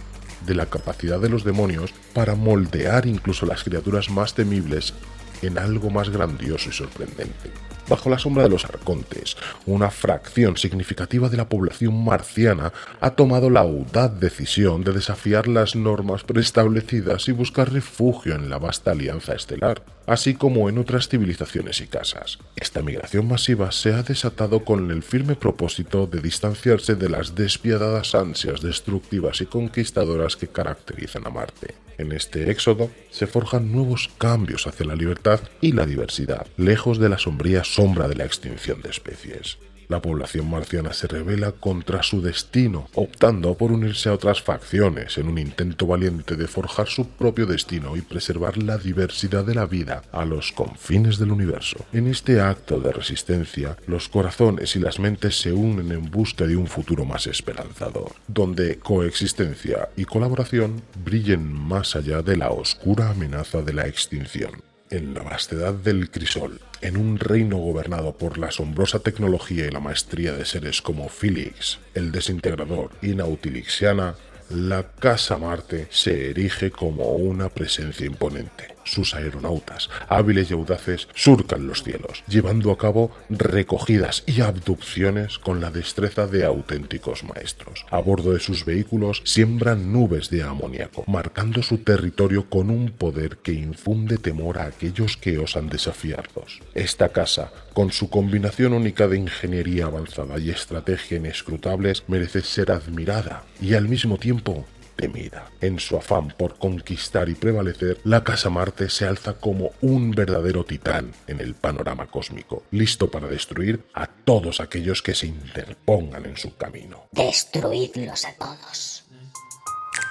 [0.46, 4.94] de la capacidad de los demonios para moldear incluso las criaturas más temibles
[5.42, 7.67] en algo más grandioso y sorprendente.
[7.88, 13.48] Bajo la sombra de los arcontes, una fracción significativa de la población marciana ha tomado
[13.48, 19.34] la audaz decisión de desafiar las normas preestablecidas y buscar refugio en la vasta alianza
[19.34, 22.38] estelar, así como en otras civilizaciones y casas.
[22.56, 28.14] Esta migración masiva se ha desatado con el firme propósito de distanciarse de las despiadadas
[28.14, 31.74] ansias destructivas y conquistadoras que caracterizan a Marte.
[31.98, 37.08] En este éxodo se forjan nuevos cambios hacia la libertad y la diversidad, lejos de
[37.08, 39.56] la sombría sombra de la extinción de especies.
[39.86, 45.28] La población marciana se revela contra su destino, optando por unirse a otras facciones en
[45.28, 50.02] un intento valiente de forjar su propio destino y preservar la diversidad de la vida
[50.10, 51.86] a los confines del universo.
[51.92, 56.56] En este acto de resistencia, los corazones y las mentes se unen en busca de
[56.56, 63.62] un futuro más esperanzador, donde coexistencia y colaboración brillen más allá de la oscura amenaza
[63.62, 69.00] de la extinción en la vastedad del crisol, en un reino gobernado por la asombrosa
[69.00, 74.14] tecnología y la maestría de seres como Felix, el desintegrador, y Nautilixiana,
[74.50, 78.77] la Casa Marte se erige como una presencia imponente.
[78.88, 85.60] Sus aeronautas, hábiles y audaces, surcan los cielos, llevando a cabo recogidas y abducciones con
[85.60, 87.84] la destreza de auténticos maestros.
[87.90, 93.38] A bordo de sus vehículos siembran nubes de amoníaco, marcando su territorio con un poder
[93.38, 96.60] que infunde temor a aquellos que osan desafiarlos.
[96.74, 103.44] Esta casa, con su combinación única de ingeniería avanzada y estrategia inescrutables, merece ser admirada
[103.60, 104.64] y al mismo tiempo
[104.98, 105.50] temida.
[105.60, 110.64] En su afán por conquistar y prevalecer, la Casa Marte se alza como un verdadero
[110.64, 116.36] titán en el panorama cósmico, listo para destruir a todos aquellos que se interpongan en
[116.36, 117.04] su camino.
[117.12, 119.04] Destruidlos a todos.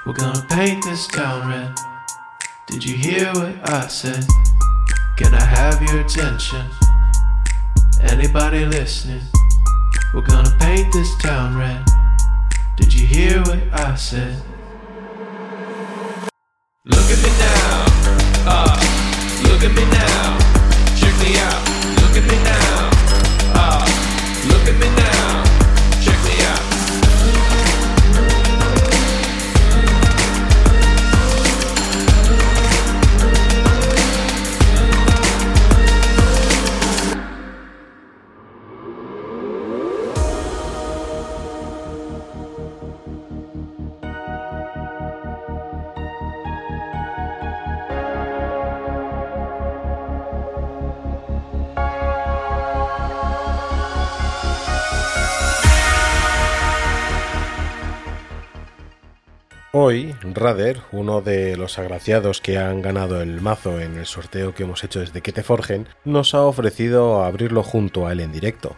[0.06, 1.76] We're gonna paint this town red.
[2.70, 4.24] Did you hear what I said?
[5.18, 6.66] Can I have your attention?
[8.02, 9.22] Anybody listening?
[10.14, 11.84] We're gonna paint this town red.
[12.78, 14.38] Did you hear what I said?
[60.92, 65.00] Uno de los agraciados que han ganado el mazo en el sorteo que hemos hecho
[65.00, 68.76] desde que te forjen, nos ha ofrecido abrirlo junto a él en directo.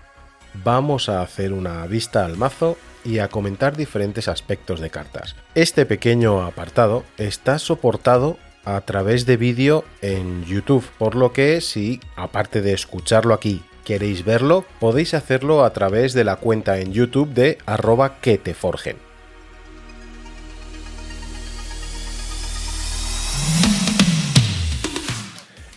[0.63, 5.35] Vamos a hacer una vista al mazo y a comentar diferentes aspectos de cartas.
[5.55, 12.01] Este pequeño apartado está soportado a través de vídeo en YouTube, por lo que si,
[12.17, 17.33] aparte de escucharlo aquí, queréis verlo, podéis hacerlo a través de la cuenta en YouTube
[17.33, 18.53] de arroba que te.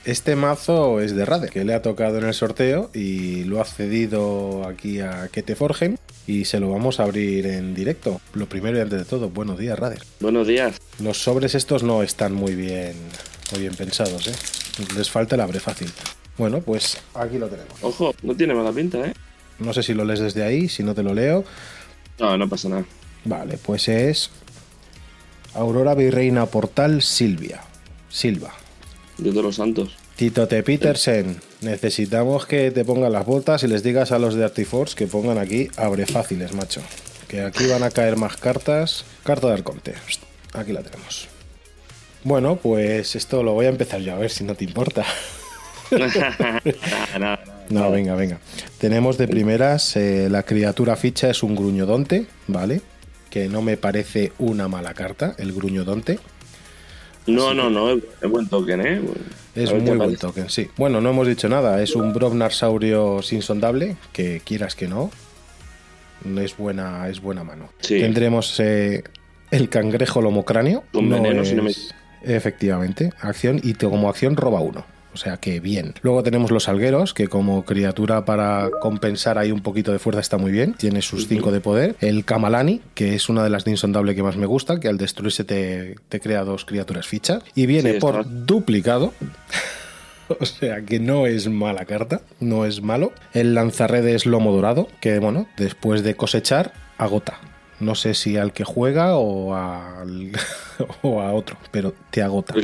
[0.04, 3.64] Este mazo es de Rader, que le ha tocado en el sorteo y lo ha
[3.64, 8.20] cedido aquí a que te forjen y se lo vamos a abrir en directo.
[8.34, 10.02] Lo primero y antes de todo, buenos días, Rader.
[10.18, 10.80] Buenos días.
[10.98, 12.96] Los sobres estos no están muy bien,
[13.52, 14.34] muy bien pensados, ¿eh?
[14.96, 15.92] Les falta el abre fácil.
[16.36, 17.74] Bueno, pues aquí lo tenemos.
[17.82, 19.12] Ojo, no tiene mala pinta, ¿eh?
[19.60, 21.44] No sé si lo lees desde ahí, si no te lo leo.
[22.18, 22.84] No, no pasa nada.
[23.24, 24.30] Vale, pues es
[25.54, 27.60] Aurora Virreina Portal Silvia.
[28.08, 28.52] Silva.
[29.22, 29.96] Dios de los santos.
[30.16, 30.62] Tito T.
[30.62, 35.06] Petersen, necesitamos que te pongan las botas y les digas a los de Artiforce que
[35.06, 36.82] pongan aquí abre fáciles, macho.
[37.28, 39.04] Que aquí van a caer más cartas.
[39.24, 39.94] Carta de Arconte.
[40.52, 41.28] Aquí la tenemos.
[42.24, 45.04] Bueno, pues esto lo voy a empezar yo a ver si no te importa.
[47.68, 48.38] No, venga, venga.
[48.78, 52.82] Tenemos de primeras eh, la criatura ficha es un gruñodonte, ¿vale?
[53.30, 56.18] Que no me parece una mala carta, el gruñodonte.
[57.26, 59.00] No, no, no, es buen token, ¿eh?
[59.54, 60.68] Es muy buen token, sí.
[60.76, 61.82] Bueno, no hemos dicho nada.
[61.82, 65.10] Es un Brobnarsaurio insondable, que quieras que no.
[66.40, 67.68] Es buena, es buena mano.
[67.80, 67.98] Sí.
[68.00, 69.02] Tendremos eh,
[69.50, 70.84] el cangrejo lomocráneo.
[70.92, 71.72] Veneno, es- si no me-
[72.24, 74.84] Efectivamente, acción y como acción roba uno.
[75.14, 75.94] O sea que bien.
[76.02, 80.38] Luego tenemos los algueros, que como criatura para compensar ahí un poquito de fuerza está
[80.38, 80.74] muy bien.
[80.74, 81.96] Tiene sus 5 de poder.
[82.00, 84.98] El Kamalani, que es una de las de insondable que más me gusta, que al
[84.98, 87.42] destruirse te, te crea dos criaturas fichas.
[87.54, 89.12] Y viene Sí, por duplicado.
[90.40, 93.12] O sea que no es mala carta, no es malo.
[93.34, 97.38] El lanzarredes lomo dorado, que bueno, después de cosechar, agota.
[97.80, 100.32] No sé si al que juega o, al,
[101.02, 102.54] o a otro, pero te agota.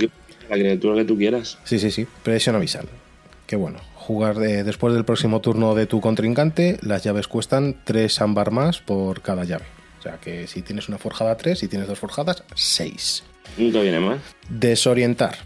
[0.49, 1.59] La criatura que tú quieras.
[1.65, 2.87] Sí, sí, sí, presión avisal.
[3.47, 8.21] Que bueno, jugar de- después del próximo turno de tu contrincante, las llaves cuestan 3
[8.21, 9.65] ámbar más por cada llave.
[9.99, 13.25] O sea que si tienes una forjada 3, si tienes dos forjadas, 6.
[13.57, 14.21] Nunca viene mal.
[14.49, 15.37] Desorientar.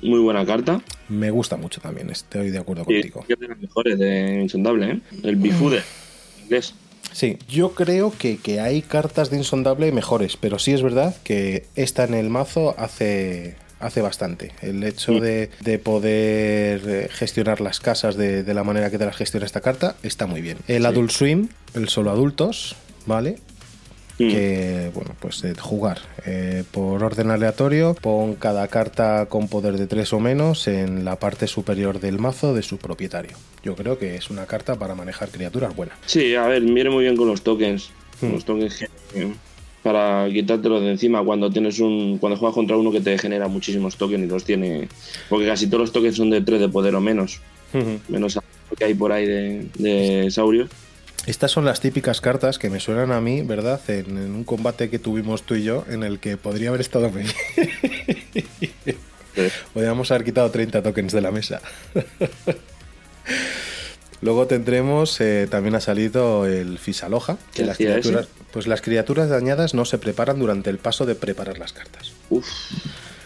[0.00, 0.80] Muy buena carta.
[1.08, 3.24] Me gusta mucho también, estoy de acuerdo contigo.
[3.28, 5.00] es de las mejores de Insondable, ¿eh?
[5.22, 5.82] El Bifude.
[6.44, 6.74] Inglés.
[7.12, 11.66] Sí, yo creo que, que hay cartas de insondable mejores, pero sí es verdad que
[11.74, 14.52] esta en el mazo hace, hace bastante.
[14.62, 19.04] El hecho de, de poder eh, gestionar las casas de, de la manera que te
[19.04, 20.58] las gestiona esta carta está muy bien.
[20.68, 20.86] El Sí.
[20.88, 23.36] Adult Swim, el solo adultos, ¿vale?
[24.18, 29.88] Que bueno pues eh, jugar eh, por orden aleatorio pon cada carta con poder de
[29.88, 34.14] 3 o menos en la parte superior del mazo de su propietario yo creo que
[34.14, 37.42] es una carta para manejar criaturas buena Sí, a ver, mire muy bien con los
[37.42, 37.90] tokens.
[38.20, 38.32] Hmm.
[38.32, 38.76] Los tokens
[39.12, 39.32] que-
[39.82, 43.96] para quitártelos de encima cuando tienes un cuando juegas contra uno que te genera muchísimos
[43.96, 44.88] tokens y los tiene
[45.28, 47.40] porque casi todos los tokens son de 3 de poder o menos
[48.08, 50.70] menos lo que hay por ahí de, de saurios
[51.26, 53.80] Estas son las típicas cartas que me suenan a mí, ¿verdad?
[53.88, 57.10] En, en un combate que tuvimos tú y yo, en el que podría haber estado
[57.10, 57.22] muy
[58.34, 58.96] bien.
[59.72, 61.62] Podríamos haber quitado 30 tokens de la mesa.
[64.22, 69.28] Luego tendremos, eh, también ha salido el Fisaloja, que ¿Qué las criaturas, pues las criaturas
[69.28, 72.12] dañadas no se preparan durante el paso de preparar las cartas.
[72.30, 72.46] Uf,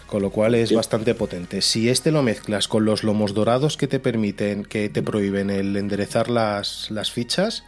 [0.07, 0.75] Con lo cual es Sí.
[0.75, 1.61] bastante potente.
[1.61, 5.75] Si este lo mezclas con los lomos dorados que te permiten, que te prohíben el
[5.77, 7.63] enderezar las, las fichas,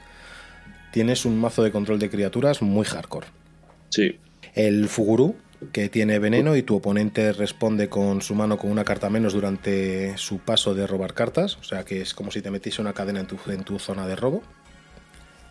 [0.93, 3.27] tienes un mazo de control de criaturas muy hardcore.
[3.89, 4.17] sí.
[4.55, 5.35] El Fuguru,
[5.71, 10.17] que tiene veneno y tu oponente responde con su mano con una carta menos durante
[10.17, 11.57] su paso de robar cartas.
[11.57, 14.07] O sea que es como si te metiese una cadena en tu, en tu zona
[14.07, 14.41] de robo.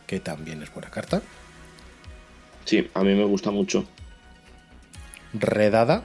[0.06, 1.20] Que también es buena carta.
[2.64, 3.84] Sí, a mí me gusta mucho.
[5.34, 6.04] Redada.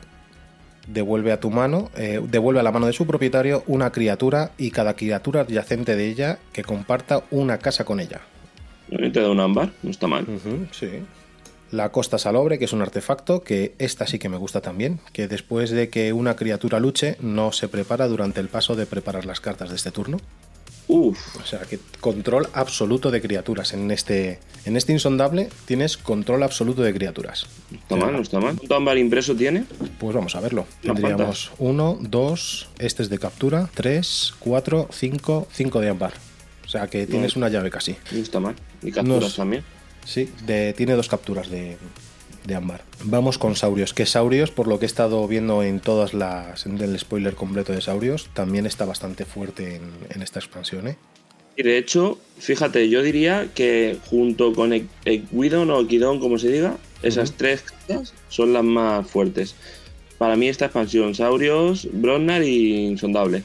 [0.85, 4.71] Devuelve a tu mano, eh, devuelve a la mano de su propietario una criatura y
[4.71, 8.19] cada criatura adyacente de ella que comparta una casa con ella.
[8.89, 10.27] Te da un ámbar, no está mal.
[10.71, 10.89] Sí.
[11.73, 15.27] La costa salobre, que es un artefacto, que esta sí que me gusta también, que
[15.27, 19.41] después de que una criatura luche, no se prepara durante el paso de preparar las
[19.41, 20.19] cartas de este turno.
[20.88, 23.73] Uf, O sea que control absoluto de criaturas.
[23.73, 27.47] En este, en este insondable tienes control absoluto de criaturas.
[27.73, 28.55] está mal, no está mal.
[28.55, 29.65] ¿Cuánto ámbar impreso tiene?
[29.97, 30.67] Pues vamos a verlo.
[30.83, 36.13] No Tendríamos uno, dos, este es de captura, tres, cuatro, cinco, cinco de ámbar.
[36.67, 37.95] O sea que tienes una llave casi.
[38.12, 38.55] No está mal.
[38.83, 39.63] Y capturas Nos- también.
[40.05, 41.77] Sí, de- tiene dos capturas de,
[42.45, 42.83] de ámbar.
[43.03, 46.65] Vamos con Saurios, que Saurios, por lo que he estado viendo en todas las.
[46.65, 50.97] en el spoiler completo de Saurios, también está bastante fuerte en, en esta expansión, ¿eh?
[51.55, 56.77] Y de hecho, fíjate, yo diría que junto con Equidon o Equidon, como se diga,
[57.03, 57.37] esas Ujú.
[57.37, 59.53] tres cartas son las más fuertes.
[60.17, 63.43] Para mí esta expansión, Saurios, Bronnar y Insondable.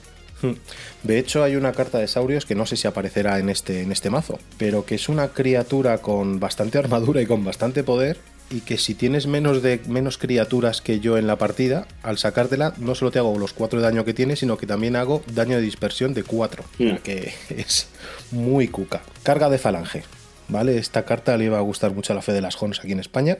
[1.02, 3.92] De hecho, hay una carta de Saurios que no sé si aparecerá en este, en
[3.92, 8.18] este mazo, pero que es una criatura con bastante armadura y con bastante poder.
[8.50, 12.72] Y que si tienes menos de menos criaturas que yo en la partida, al sacártela,
[12.78, 15.56] no solo te hago los 4 de daño que tiene, sino que también hago daño
[15.56, 16.64] de dispersión de 4.
[16.64, 16.98] O sea Mm.
[16.98, 17.88] que es
[18.30, 19.02] muy cuca.
[19.22, 20.02] Carga de falange.
[20.48, 20.78] ¿Vale?
[20.78, 23.00] Esta carta le iba a gustar mucho a la fe de las Hons aquí en
[23.00, 23.36] España.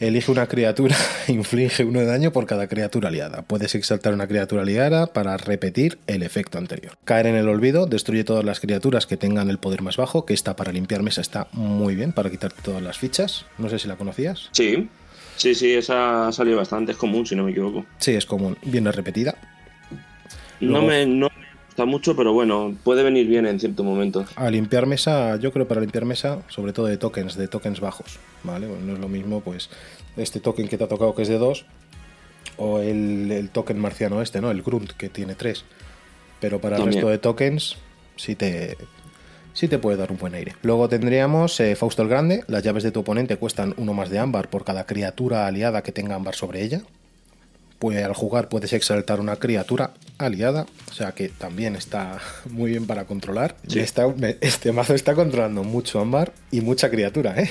[0.00, 0.96] Elige una criatura,
[1.28, 3.42] inflige uno de daño por cada criatura aliada.
[3.42, 6.96] Puedes exaltar una criatura aliada para repetir el efecto anterior.
[7.04, 10.34] Caer en el olvido, destruye todas las criaturas que tengan el poder más bajo, que
[10.34, 13.46] esta para limpiar mesa está muy bien, para quitarte todas las fichas.
[13.58, 14.48] No sé si la conocías.
[14.52, 14.88] Sí,
[15.36, 17.84] sí, sí, esa ha salido bastante, es común, si no me equivoco.
[17.98, 19.36] Sí, es común, viene repetida.
[20.60, 24.28] No me, no me gusta mucho, pero bueno, puede venir bien en ciertos momentos.
[24.36, 28.18] A limpiar mesa, yo creo para limpiar mesa, sobre todo de tokens, de tokens bajos,
[28.44, 28.66] ¿vale?
[28.66, 29.68] Bueno, no es lo mismo, pues,
[30.16, 31.64] este token que te ha tocado que es de 2,
[32.56, 34.50] o el, el token marciano este, ¿no?
[34.50, 35.64] El Grunt, que tiene 3.
[36.40, 37.76] Pero para el resto de tokens,
[38.16, 38.76] sí te,
[39.54, 40.54] sí te puede dar un buen aire.
[40.62, 44.18] Luego tendríamos eh, Fausto el Grande, las llaves de tu oponente cuestan uno más de
[44.18, 46.82] ámbar por cada criatura aliada que tenga ámbar sobre ella.
[47.78, 52.18] Pues al jugar puedes exaltar una criatura aliada, o sea que también está
[52.50, 53.56] muy bien para controlar.
[53.66, 53.80] Sí.
[53.80, 54.06] Está-
[54.40, 57.50] este mazo está controlando mucho ámbar y mucha criatura, ¿eh?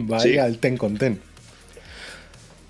[0.08, 0.38] Vaya Sí.
[0.38, 1.20] al ten con ten.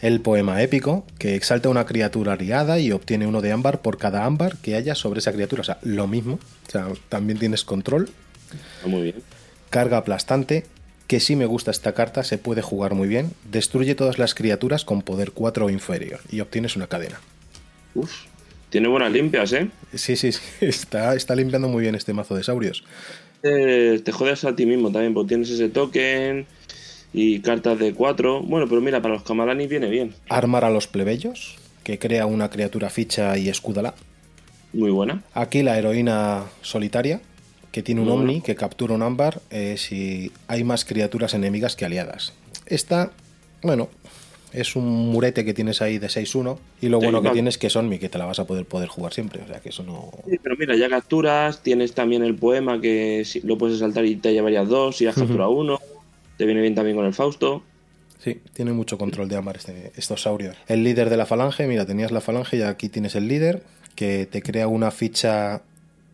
[0.00, 4.24] El poema épico, que exalta una criatura aliada y obtiene uno de ámbar por cada
[4.24, 5.60] ámbar que haya sobre esa criatura.
[5.60, 6.38] O sea, lo mismo.
[6.68, 8.08] O sea, también tienes control.
[8.76, 9.16] Está muy bien.
[9.68, 10.64] Carga aplastante,
[11.06, 13.32] que si me gusta esta carta, se puede jugar muy bien.
[13.50, 17.20] Destruye todas las criaturas con poder 4 o inferior y obtienes una cadena.
[17.94, 18.10] Uf,
[18.70, 19.68] tiene buenas limpias, ¿eh?
[19.92, 22.84] Sí, sí, sí, está, está limpiando muy bien este mazo de saurios.
[23.42, 26.46] Eh, te jodes a ti mismo también, porque tienes ese token
[27.12, 28.42] y cartas de 4.
[28.42, 30.14] Bueno, pero mira, para los Kamalani viene bien.
[30.28, 33.94] Armar a los plebeyos, que crea una criatura ficha y escúdala.
[34.72, 35.22] Muy buena.
[35.34, 37.20] Aquí la heroína solitaria,
[37.72, 38.44] que tiene un Muy Omni bueno.
[38.44, 42.32] que captura un ámbar eh, si hay más criaturas enemigas que aliadas.
[42.66, 43.10] Esta,
[43.62, 43.88] bueno,
[44.52, 47.70] es un murete que tienes ahí de 6-1 y lo Sí, bueno que tienes que
[47.70, 49.42] son mi que te la vas a poder poder jugar siempre.
[49.42, 50.10] O sea que eso no.
[50.28, 54.32] Sí, pero mira, ya capturas, tienes también el poema que lo puedes saltar y te
[54.32, 55.80] llevarías dos, si has capturado uno.
[56.40, 57.62] Te viene bien también con el Fausto.
[58.18, 60.56] Sí, tiene mucho control de ámbar este, estos saurios.
[60.68, 63.62] El líder de la falange, mira, tenías la falange y aquí tienes el líder
[63.94, 65.60] que te crea una ficha,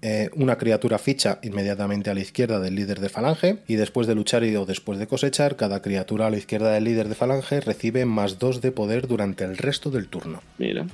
[0.02, 4.16] eh, una criatura ficha inmediatamente a la izquierda del líder de falange y después de
[4.16, 7.60] luchar y o después de cosechar, cada criatura a la izquierda del líder de falange
[7.60, 10.42] recibe más 2 de poder durante el resto del turno.
[10.58, 10.88] Mira.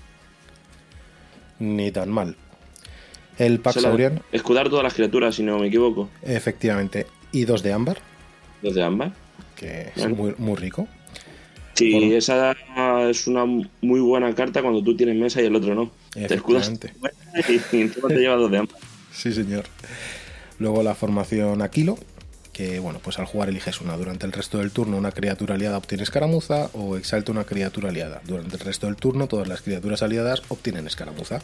[1.58, 2.36] Ni tan mal.
[3.38, 6.10] El sauriano, Escudar todas las criaturas, si no me equivoco.
[6.20, 7.96] efectivamente, y 2 de ámbar,
[8.60, 9.21] Los de ambas.
[9.62, 10.88] Que es muy, muy rico.
[11.74, 12.14] Sí, Bueno.
[12.14, 12.54] esa
[13.08, 15.90] es una muy buena carta cuando tú tienes mesa y el otro no.
[16.10, 17.62] Te escudas Efectivamente.
[17.76, 18.76] y encima te llevas dos de ambas.
[19.12, 19.64] Sí, señor.
[20.58, 21.98] Luego la formación Aquilo,
[22.52, 23.96] que bueno, pues al jugar eliges una.
[23.96, 28.20] Durante el resto del turno una criatura aliada obtiene escaramuza o exalta una criatura aliada.
[28.26, 31.40] Durante el resto del turno todas las criaturas aliadas obtienen escaramuza.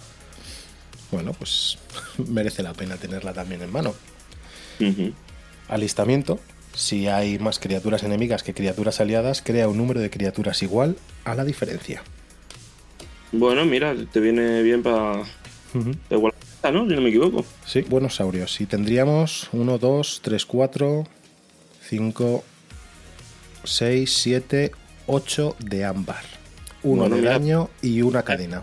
[1.11, 1.79] Bueno, pues
[2.29, 3.95] merece la pena tenerla también en mano.
[5.69, 6.39] Alistamiento.
[6.79, 11.35] Si hay más criaturas enemigas que criaturas aliadas, crea un número de criaturas igual a
[11.35, 12.05] la diferencia.
[13.33, 15.25] Bueno, mira, te viene bien para
[16.09, 16.33] igual,
[16.73, 16.89] ¿no?
[16.89, 17.45] Si no me equivoco.
[17.67, 18.61] Sí, buenos saurios.
[18.61, 21.05] Y tendríamos 1, 2, 3, 4,
[21.89, 22.45] 5,
[23.65, 24.71] 6, 7,
[25.09, 26.23] 8 de ámbar.
[26.85, 27.33] Uno Bueno, de mira.
[27.33, 28.63] daño y una cadena.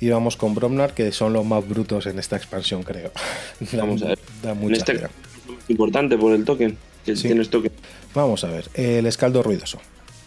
[0.00, 3.12] Y vamos con Bromnar, que son los más brutos en esta expansión, creo.
[3.72, 4.18] Da- Vamos a ver.
[4.42, 5.06] Da En mucha este pena.
[5.62, 6.76] es importante por el token.
[7.04, 7.22] Que Sí.
[7.28, 7.72] tienes token.
[8.14, 8.68] Vamos a ver.
[8.74, 9.80] El escaldo ruidoso,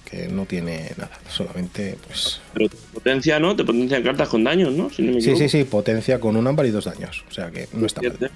[0.09, 1.11] que no tiene nada.
[1.30, 2.41] Solamente, pues.
[2.53, 3.55] Pero te potencia, ¿no?
[3.55, 4.89] Te potencia cartas con daños, ¿no?
[4.89, 7.23] Si no me Sí, sí, sí, potencia con un ámbar y dos daños.
[7.30, 8.32] O sea que no está mal.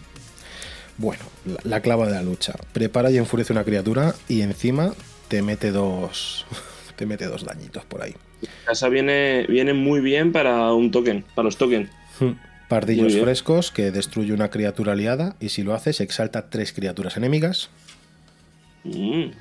[0.98, 2.54] Bueno, la, la clava de la lucha.
[2.74, 4.94] Prepara y enfurece una criatura y encima
[5.28, 6.46] te mete dos.
[7.00, 8.14] Te mete dos dañitos por ahí.
[8.66, 11.90] Casa viene, viene muy bien para un token, para los tokens.
[12.20, 12.36] Muy
[12.68, 17.70] Pardillos frescos que destruye una criatura aliada y si lo haces exalta tres criaturas enemigas.
[18.94, 19.32] Mm,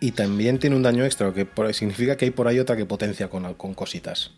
[0.00, 3.28] Y también tiene un daño extra, que significa que hay por ahí otra que potencia
[3.28, 4.30] con, con cositas.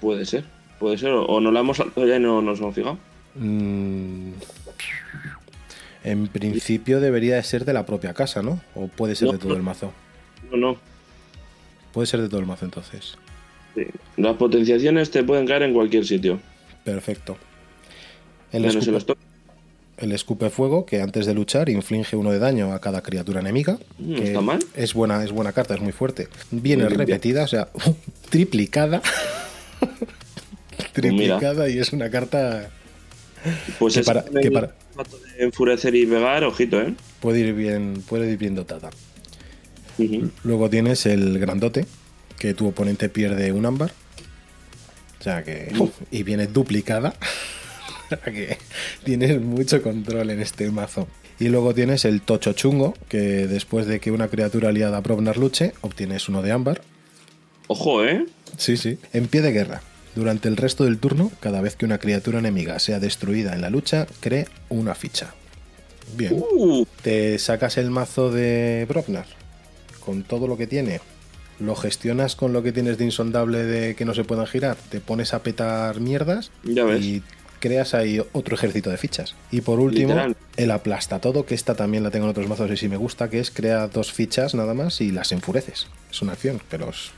[0.00, 0.44] puede ser,
[0.78, 1.10] puede ser.
[1.12, 2.98] O, no la hemos saltado ya y no nos hemos fijado.
[3.34, 4.30] Mm,
[6.04, 8.60] en principio debería de ser de la propia casa, ¿no?
[8.74, 9.56] O puede ser No, de todo no.
[9.56, 9.92] el mazo.
[10.50, 10.76] No, no.
[11.92, 13.16] Puede ser de todo el mazo entonces.
[13.74, 13.86] Sí.
[14.16, 16.38] Las potenciaciones te pueden caer en cualquier sitio.
[16.84, 17.36] Perfecto.
[18.52, 18.76] El los.
[19.98, 23.78] El escupe fuego, que antes de luchar inflige uno de daño a cada criatura enemiga.
[23.98, 24.58] Mm, que está mal.
[24.74, 26.28] Es buena, es buena carta, es muy fuerte.
[26.50, 27.68] Viene Muy repetida, o sea,
[28.30, 29.00] triplicada.
[30.92, 32.70] triplicada y es una carta.
[33.78, 36.94] Pues que ese para- también que para- formato de enfurecer y pegar, ojito, ¿eh?
[37.20, 38.90] Puede ir bien, puede ir bien dotada.
[40.42, 41.86] Luego tienes el grandote,
[42.38, 43.92] que tu oponente pierde un ámbar.
[45.20, 45.72] O sea que.
[46.10, 47.14] Y viene duplicada.
[48.22, 48.58] Sea que
[49.04, 51.08] tienes mucho control en este mazo.
[51.40, 55.36] Y luego tienes el tocho chungo, que después de que una criatura aliada a Brobnar
[55.36, 56.82] luche, obtienes uno de ámbar.
[57.66, 58.26] Ojo, ¿eh?
[58.56, 58.98] Sí, sí.
[59.12, 59.82] En pie de guerra.
[60.14, 63.70] Durante el resto del turno, cada vez que una criatura enemiga sea destruida en la
[63.70, 65.34] lucha, cree una ficha.
[66.16, 66.34] Bien.
[66.34, 69.26] Uh, Te sacas el mazo de Brobnar
[70.04, 71.00] con todo lo que tiene.
[71.58, 75.00] lo gestionas con lo que tienes de insondable de que no se puedan girar, te
[75.00, 77.02] pones a petar mierdas Ya ves.
[77.02, 77.22] y
[77.64, 79.34] creas ahí otro ejército de fichas.
[79.50, 80.36] Y por último, Literal.
[80.58, 83.30] el aplasta todo, que esta también la tengo en otros mazos y sí me gusta,
[83.30, 85.86] que es crea dos fichas nada más y las enfureces.
[86.10, 87.10] Es una acción, pero es-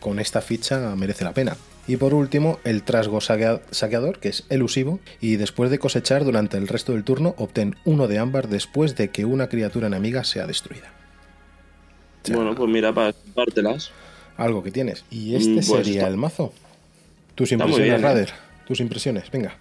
[0.00, 1.56] con esta ficha merece la pena.
[1.86, 6.56] Y por último, el trasgo saquea- saqueador, que es elusivo, y después de cosechar durante
[6.56, 10.46] el resto del turno, obtén uno de ámbar después de que una criatura enemiga sea
[10.46, 10.90] destruida.
[12.22, 13.90] O sea, Bueno, pues mira, para pártelas.
[14.36, 15.04] algo que tienes.
[15.10, 16.52] Y este Mm, pues sería está- el mazo.
[17.34, 18.02] Tus impresiones, ¿eh?
[18.02, 18.30] Rader.
[18.70, 19.56] Tus impresiones, venga.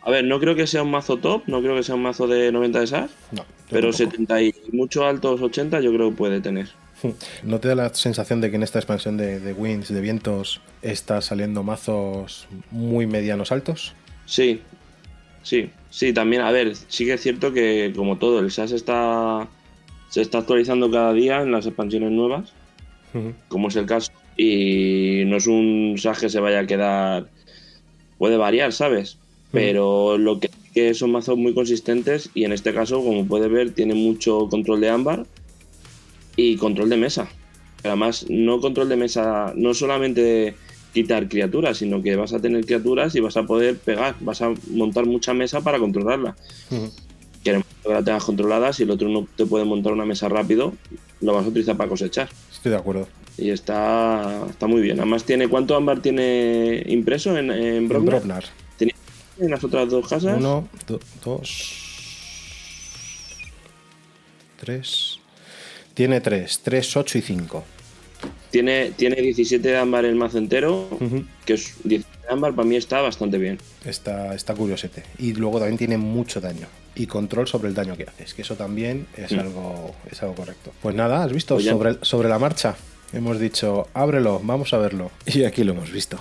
[0.00, 2.26] A ver, no creo que sea un mazo top, no creo que sea un mazo
[2.26, 3.92] de 90 de SAS, No, pero tampoco.
[3.92, 6.70] 70 y mucho altos 80 yo creo que puede tener.
[7.42, 10.62] ¿No te da la sensación de que en esta expansión de, de Winds, de vientos,
[10.80, 13.94] está saliendo mazos muy medianos altos?
[14.24, 14.62] Sí,
[15.42, 19.46] sí, sí, también, a ver, sí que es cierto que como todo, el SAS está,
[20.08, 22.54] se está actualizando cada día en las expansiones nuevas,
[23.48, 27.28] como es el caso, y no es un SAS que se vaya a quedar,
[28.18, 29.18] puede variar, ¿sabes?
[29.52, 33.70] Pero lo que, que son mazos muy consistentes y en este caso, como puedes ver,
[33.72, 35.26] tiene mucho control de ámbar
[36.36, 37.28] y control de mesa.
[37.82, 40.54] Pero además, no control de mesa, no solamente
[40.92, 44.54] quitar criaturas, sino que vas a tener criaturas y vas a poder pegar, vas a
[44.70, 46.34] montar mucha mesa para controlarla.
[47.44, 50.72] Queremos que la tengas controlada, si el otro no te puede montar una mesa rápido,
[51.20, 52.28] lo vas a utilizar para cosechar.
[52.50, 53.08] Estoy de acuerdo.
[53.38, 54.98] Y está, está muy bien.
[54.98, 58.14] Además, tiene ¿cuánto ámbar tiene impreso en, en Brognar?
[58.16, 58.44] Brognar.
[58.78, 58.94] ¿Tiene
[59.38, 60.36] en las otras dos casas?
[60.38, 61.82] Uno, do- dos.
[64.58, 65.18] Tres.
[65.94, 66.60] Tiene tres.
[66.62, 67.64] Tres, ocho y cinco.
[68.50, 70.88] Tiene, tiene 17 de ámbar el mazo entero,
[71.44, 73.58] que es 17 de ámbar, para mí está bastante bien.
[73.84, 75.02] Está, está curiosete.
[75.18, 76.66] Y luego también tiene mucho daño.
[76.94, 78.32] Y control sobre el daño que haces.
[78.32, 79.40] Que eso también es, Mm.
[79.40, 80.72] algo, es algo correcto.
[80.80, 82.74] Pues nada, has visto Pues sobre, sobre la marcha.
[83.12, 85.10] Hemos dicho, ábrelo, vamos a verlo.
[85.26, 86.18] Y aquí lo hemos visto.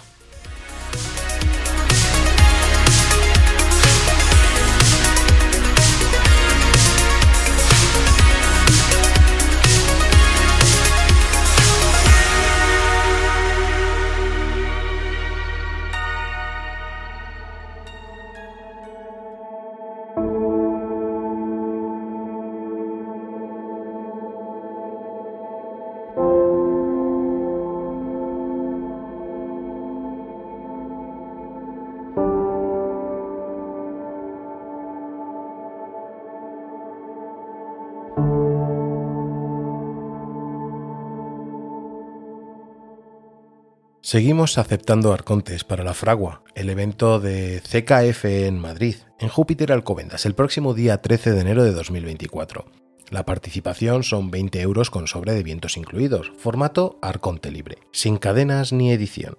[44.15, 50.25] Seguimos aceptando arcontes para la Fragua, el evento de CKF en Madrid, en Júpiter Alcobendas,
[50.25, 52.63] el próximo día 13 de enero de 2024.
[53.11, 58.71] La participación son 20 euros con sobre de vientos incluidos, formato arconte libre, sin cadenas
[58.71, 59.35] ni edición.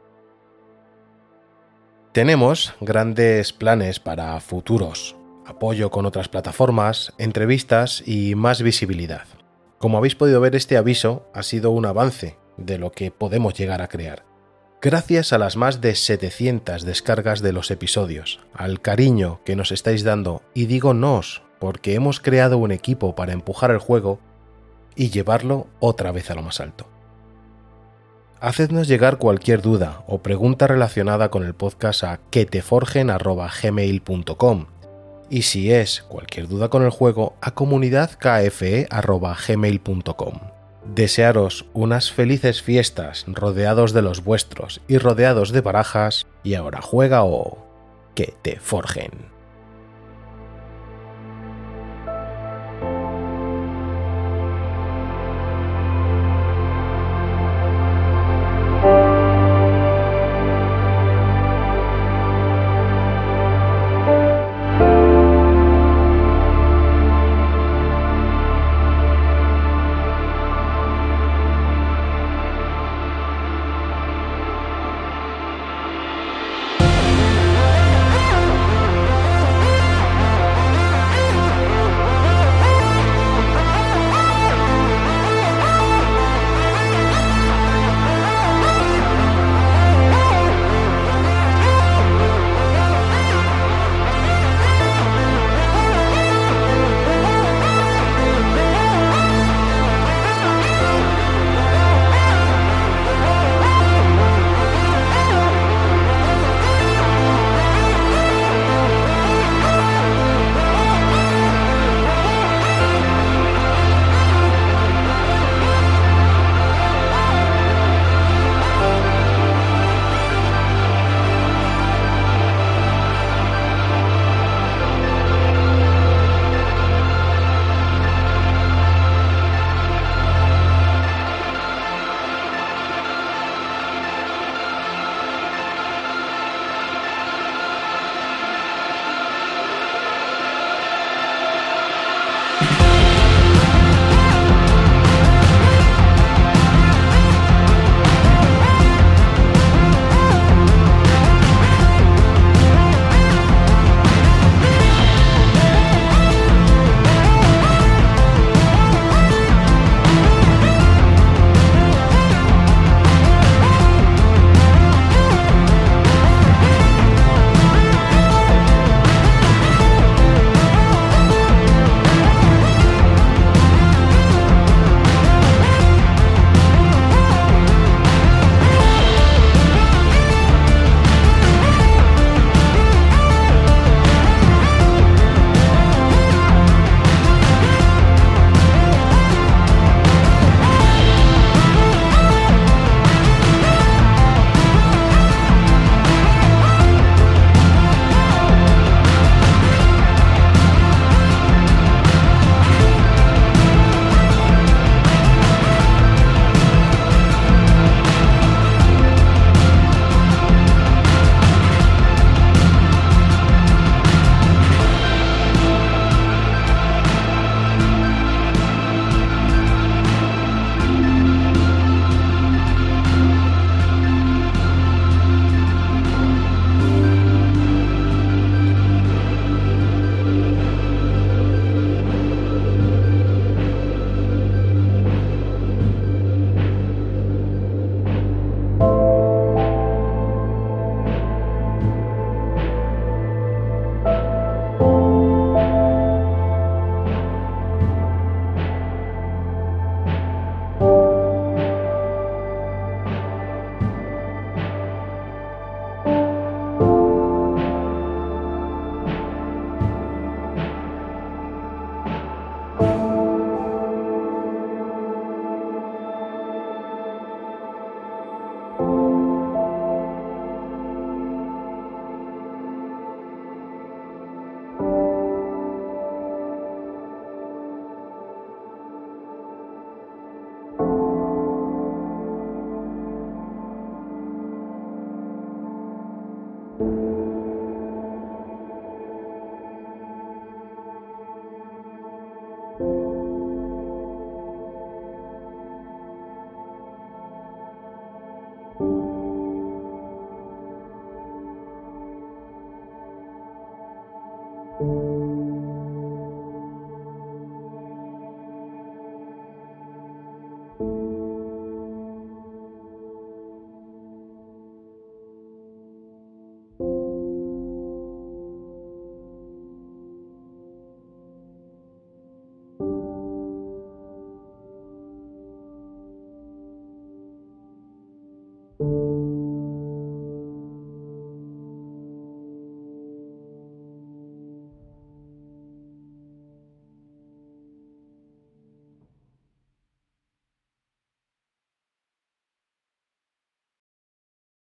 [2.13, 5.15] Tenemos grandes planes para futuros,
[5.47, 9.29] apoyo con otras plataformas, entrevistas y más visibilidad.
[9.79, 13.81] Como habéis podido ver, este aviso ha sido un avance de lo que podemos llegar
[13.81, 14.25] a crear.
[14.83, 20.03] Gracias a las más de 700 descargas de los episodios, al cariño que nos estáis
[20.03, 24.19] dando, y digo nos, porque hemos creado un equipo para empujar el juego
[24.97, 26.89] y llevarlo otra vez a lo más alto.
[28.41, 34.67] Hacednos llegar cualquier duda o pregunta relacionada con el podcast a queteforgen.gmail.com
[35.29, 40.35] y si es cualquier duda con el juego a comunidadkfe.gmail.com.
[40.95, 47.25] Desearos unas felices fiestas rodeados de los vuestros y rodeados de barajas y ahora juega
[47.25, 47.59] o
[48.15, 49.11] que te forjen.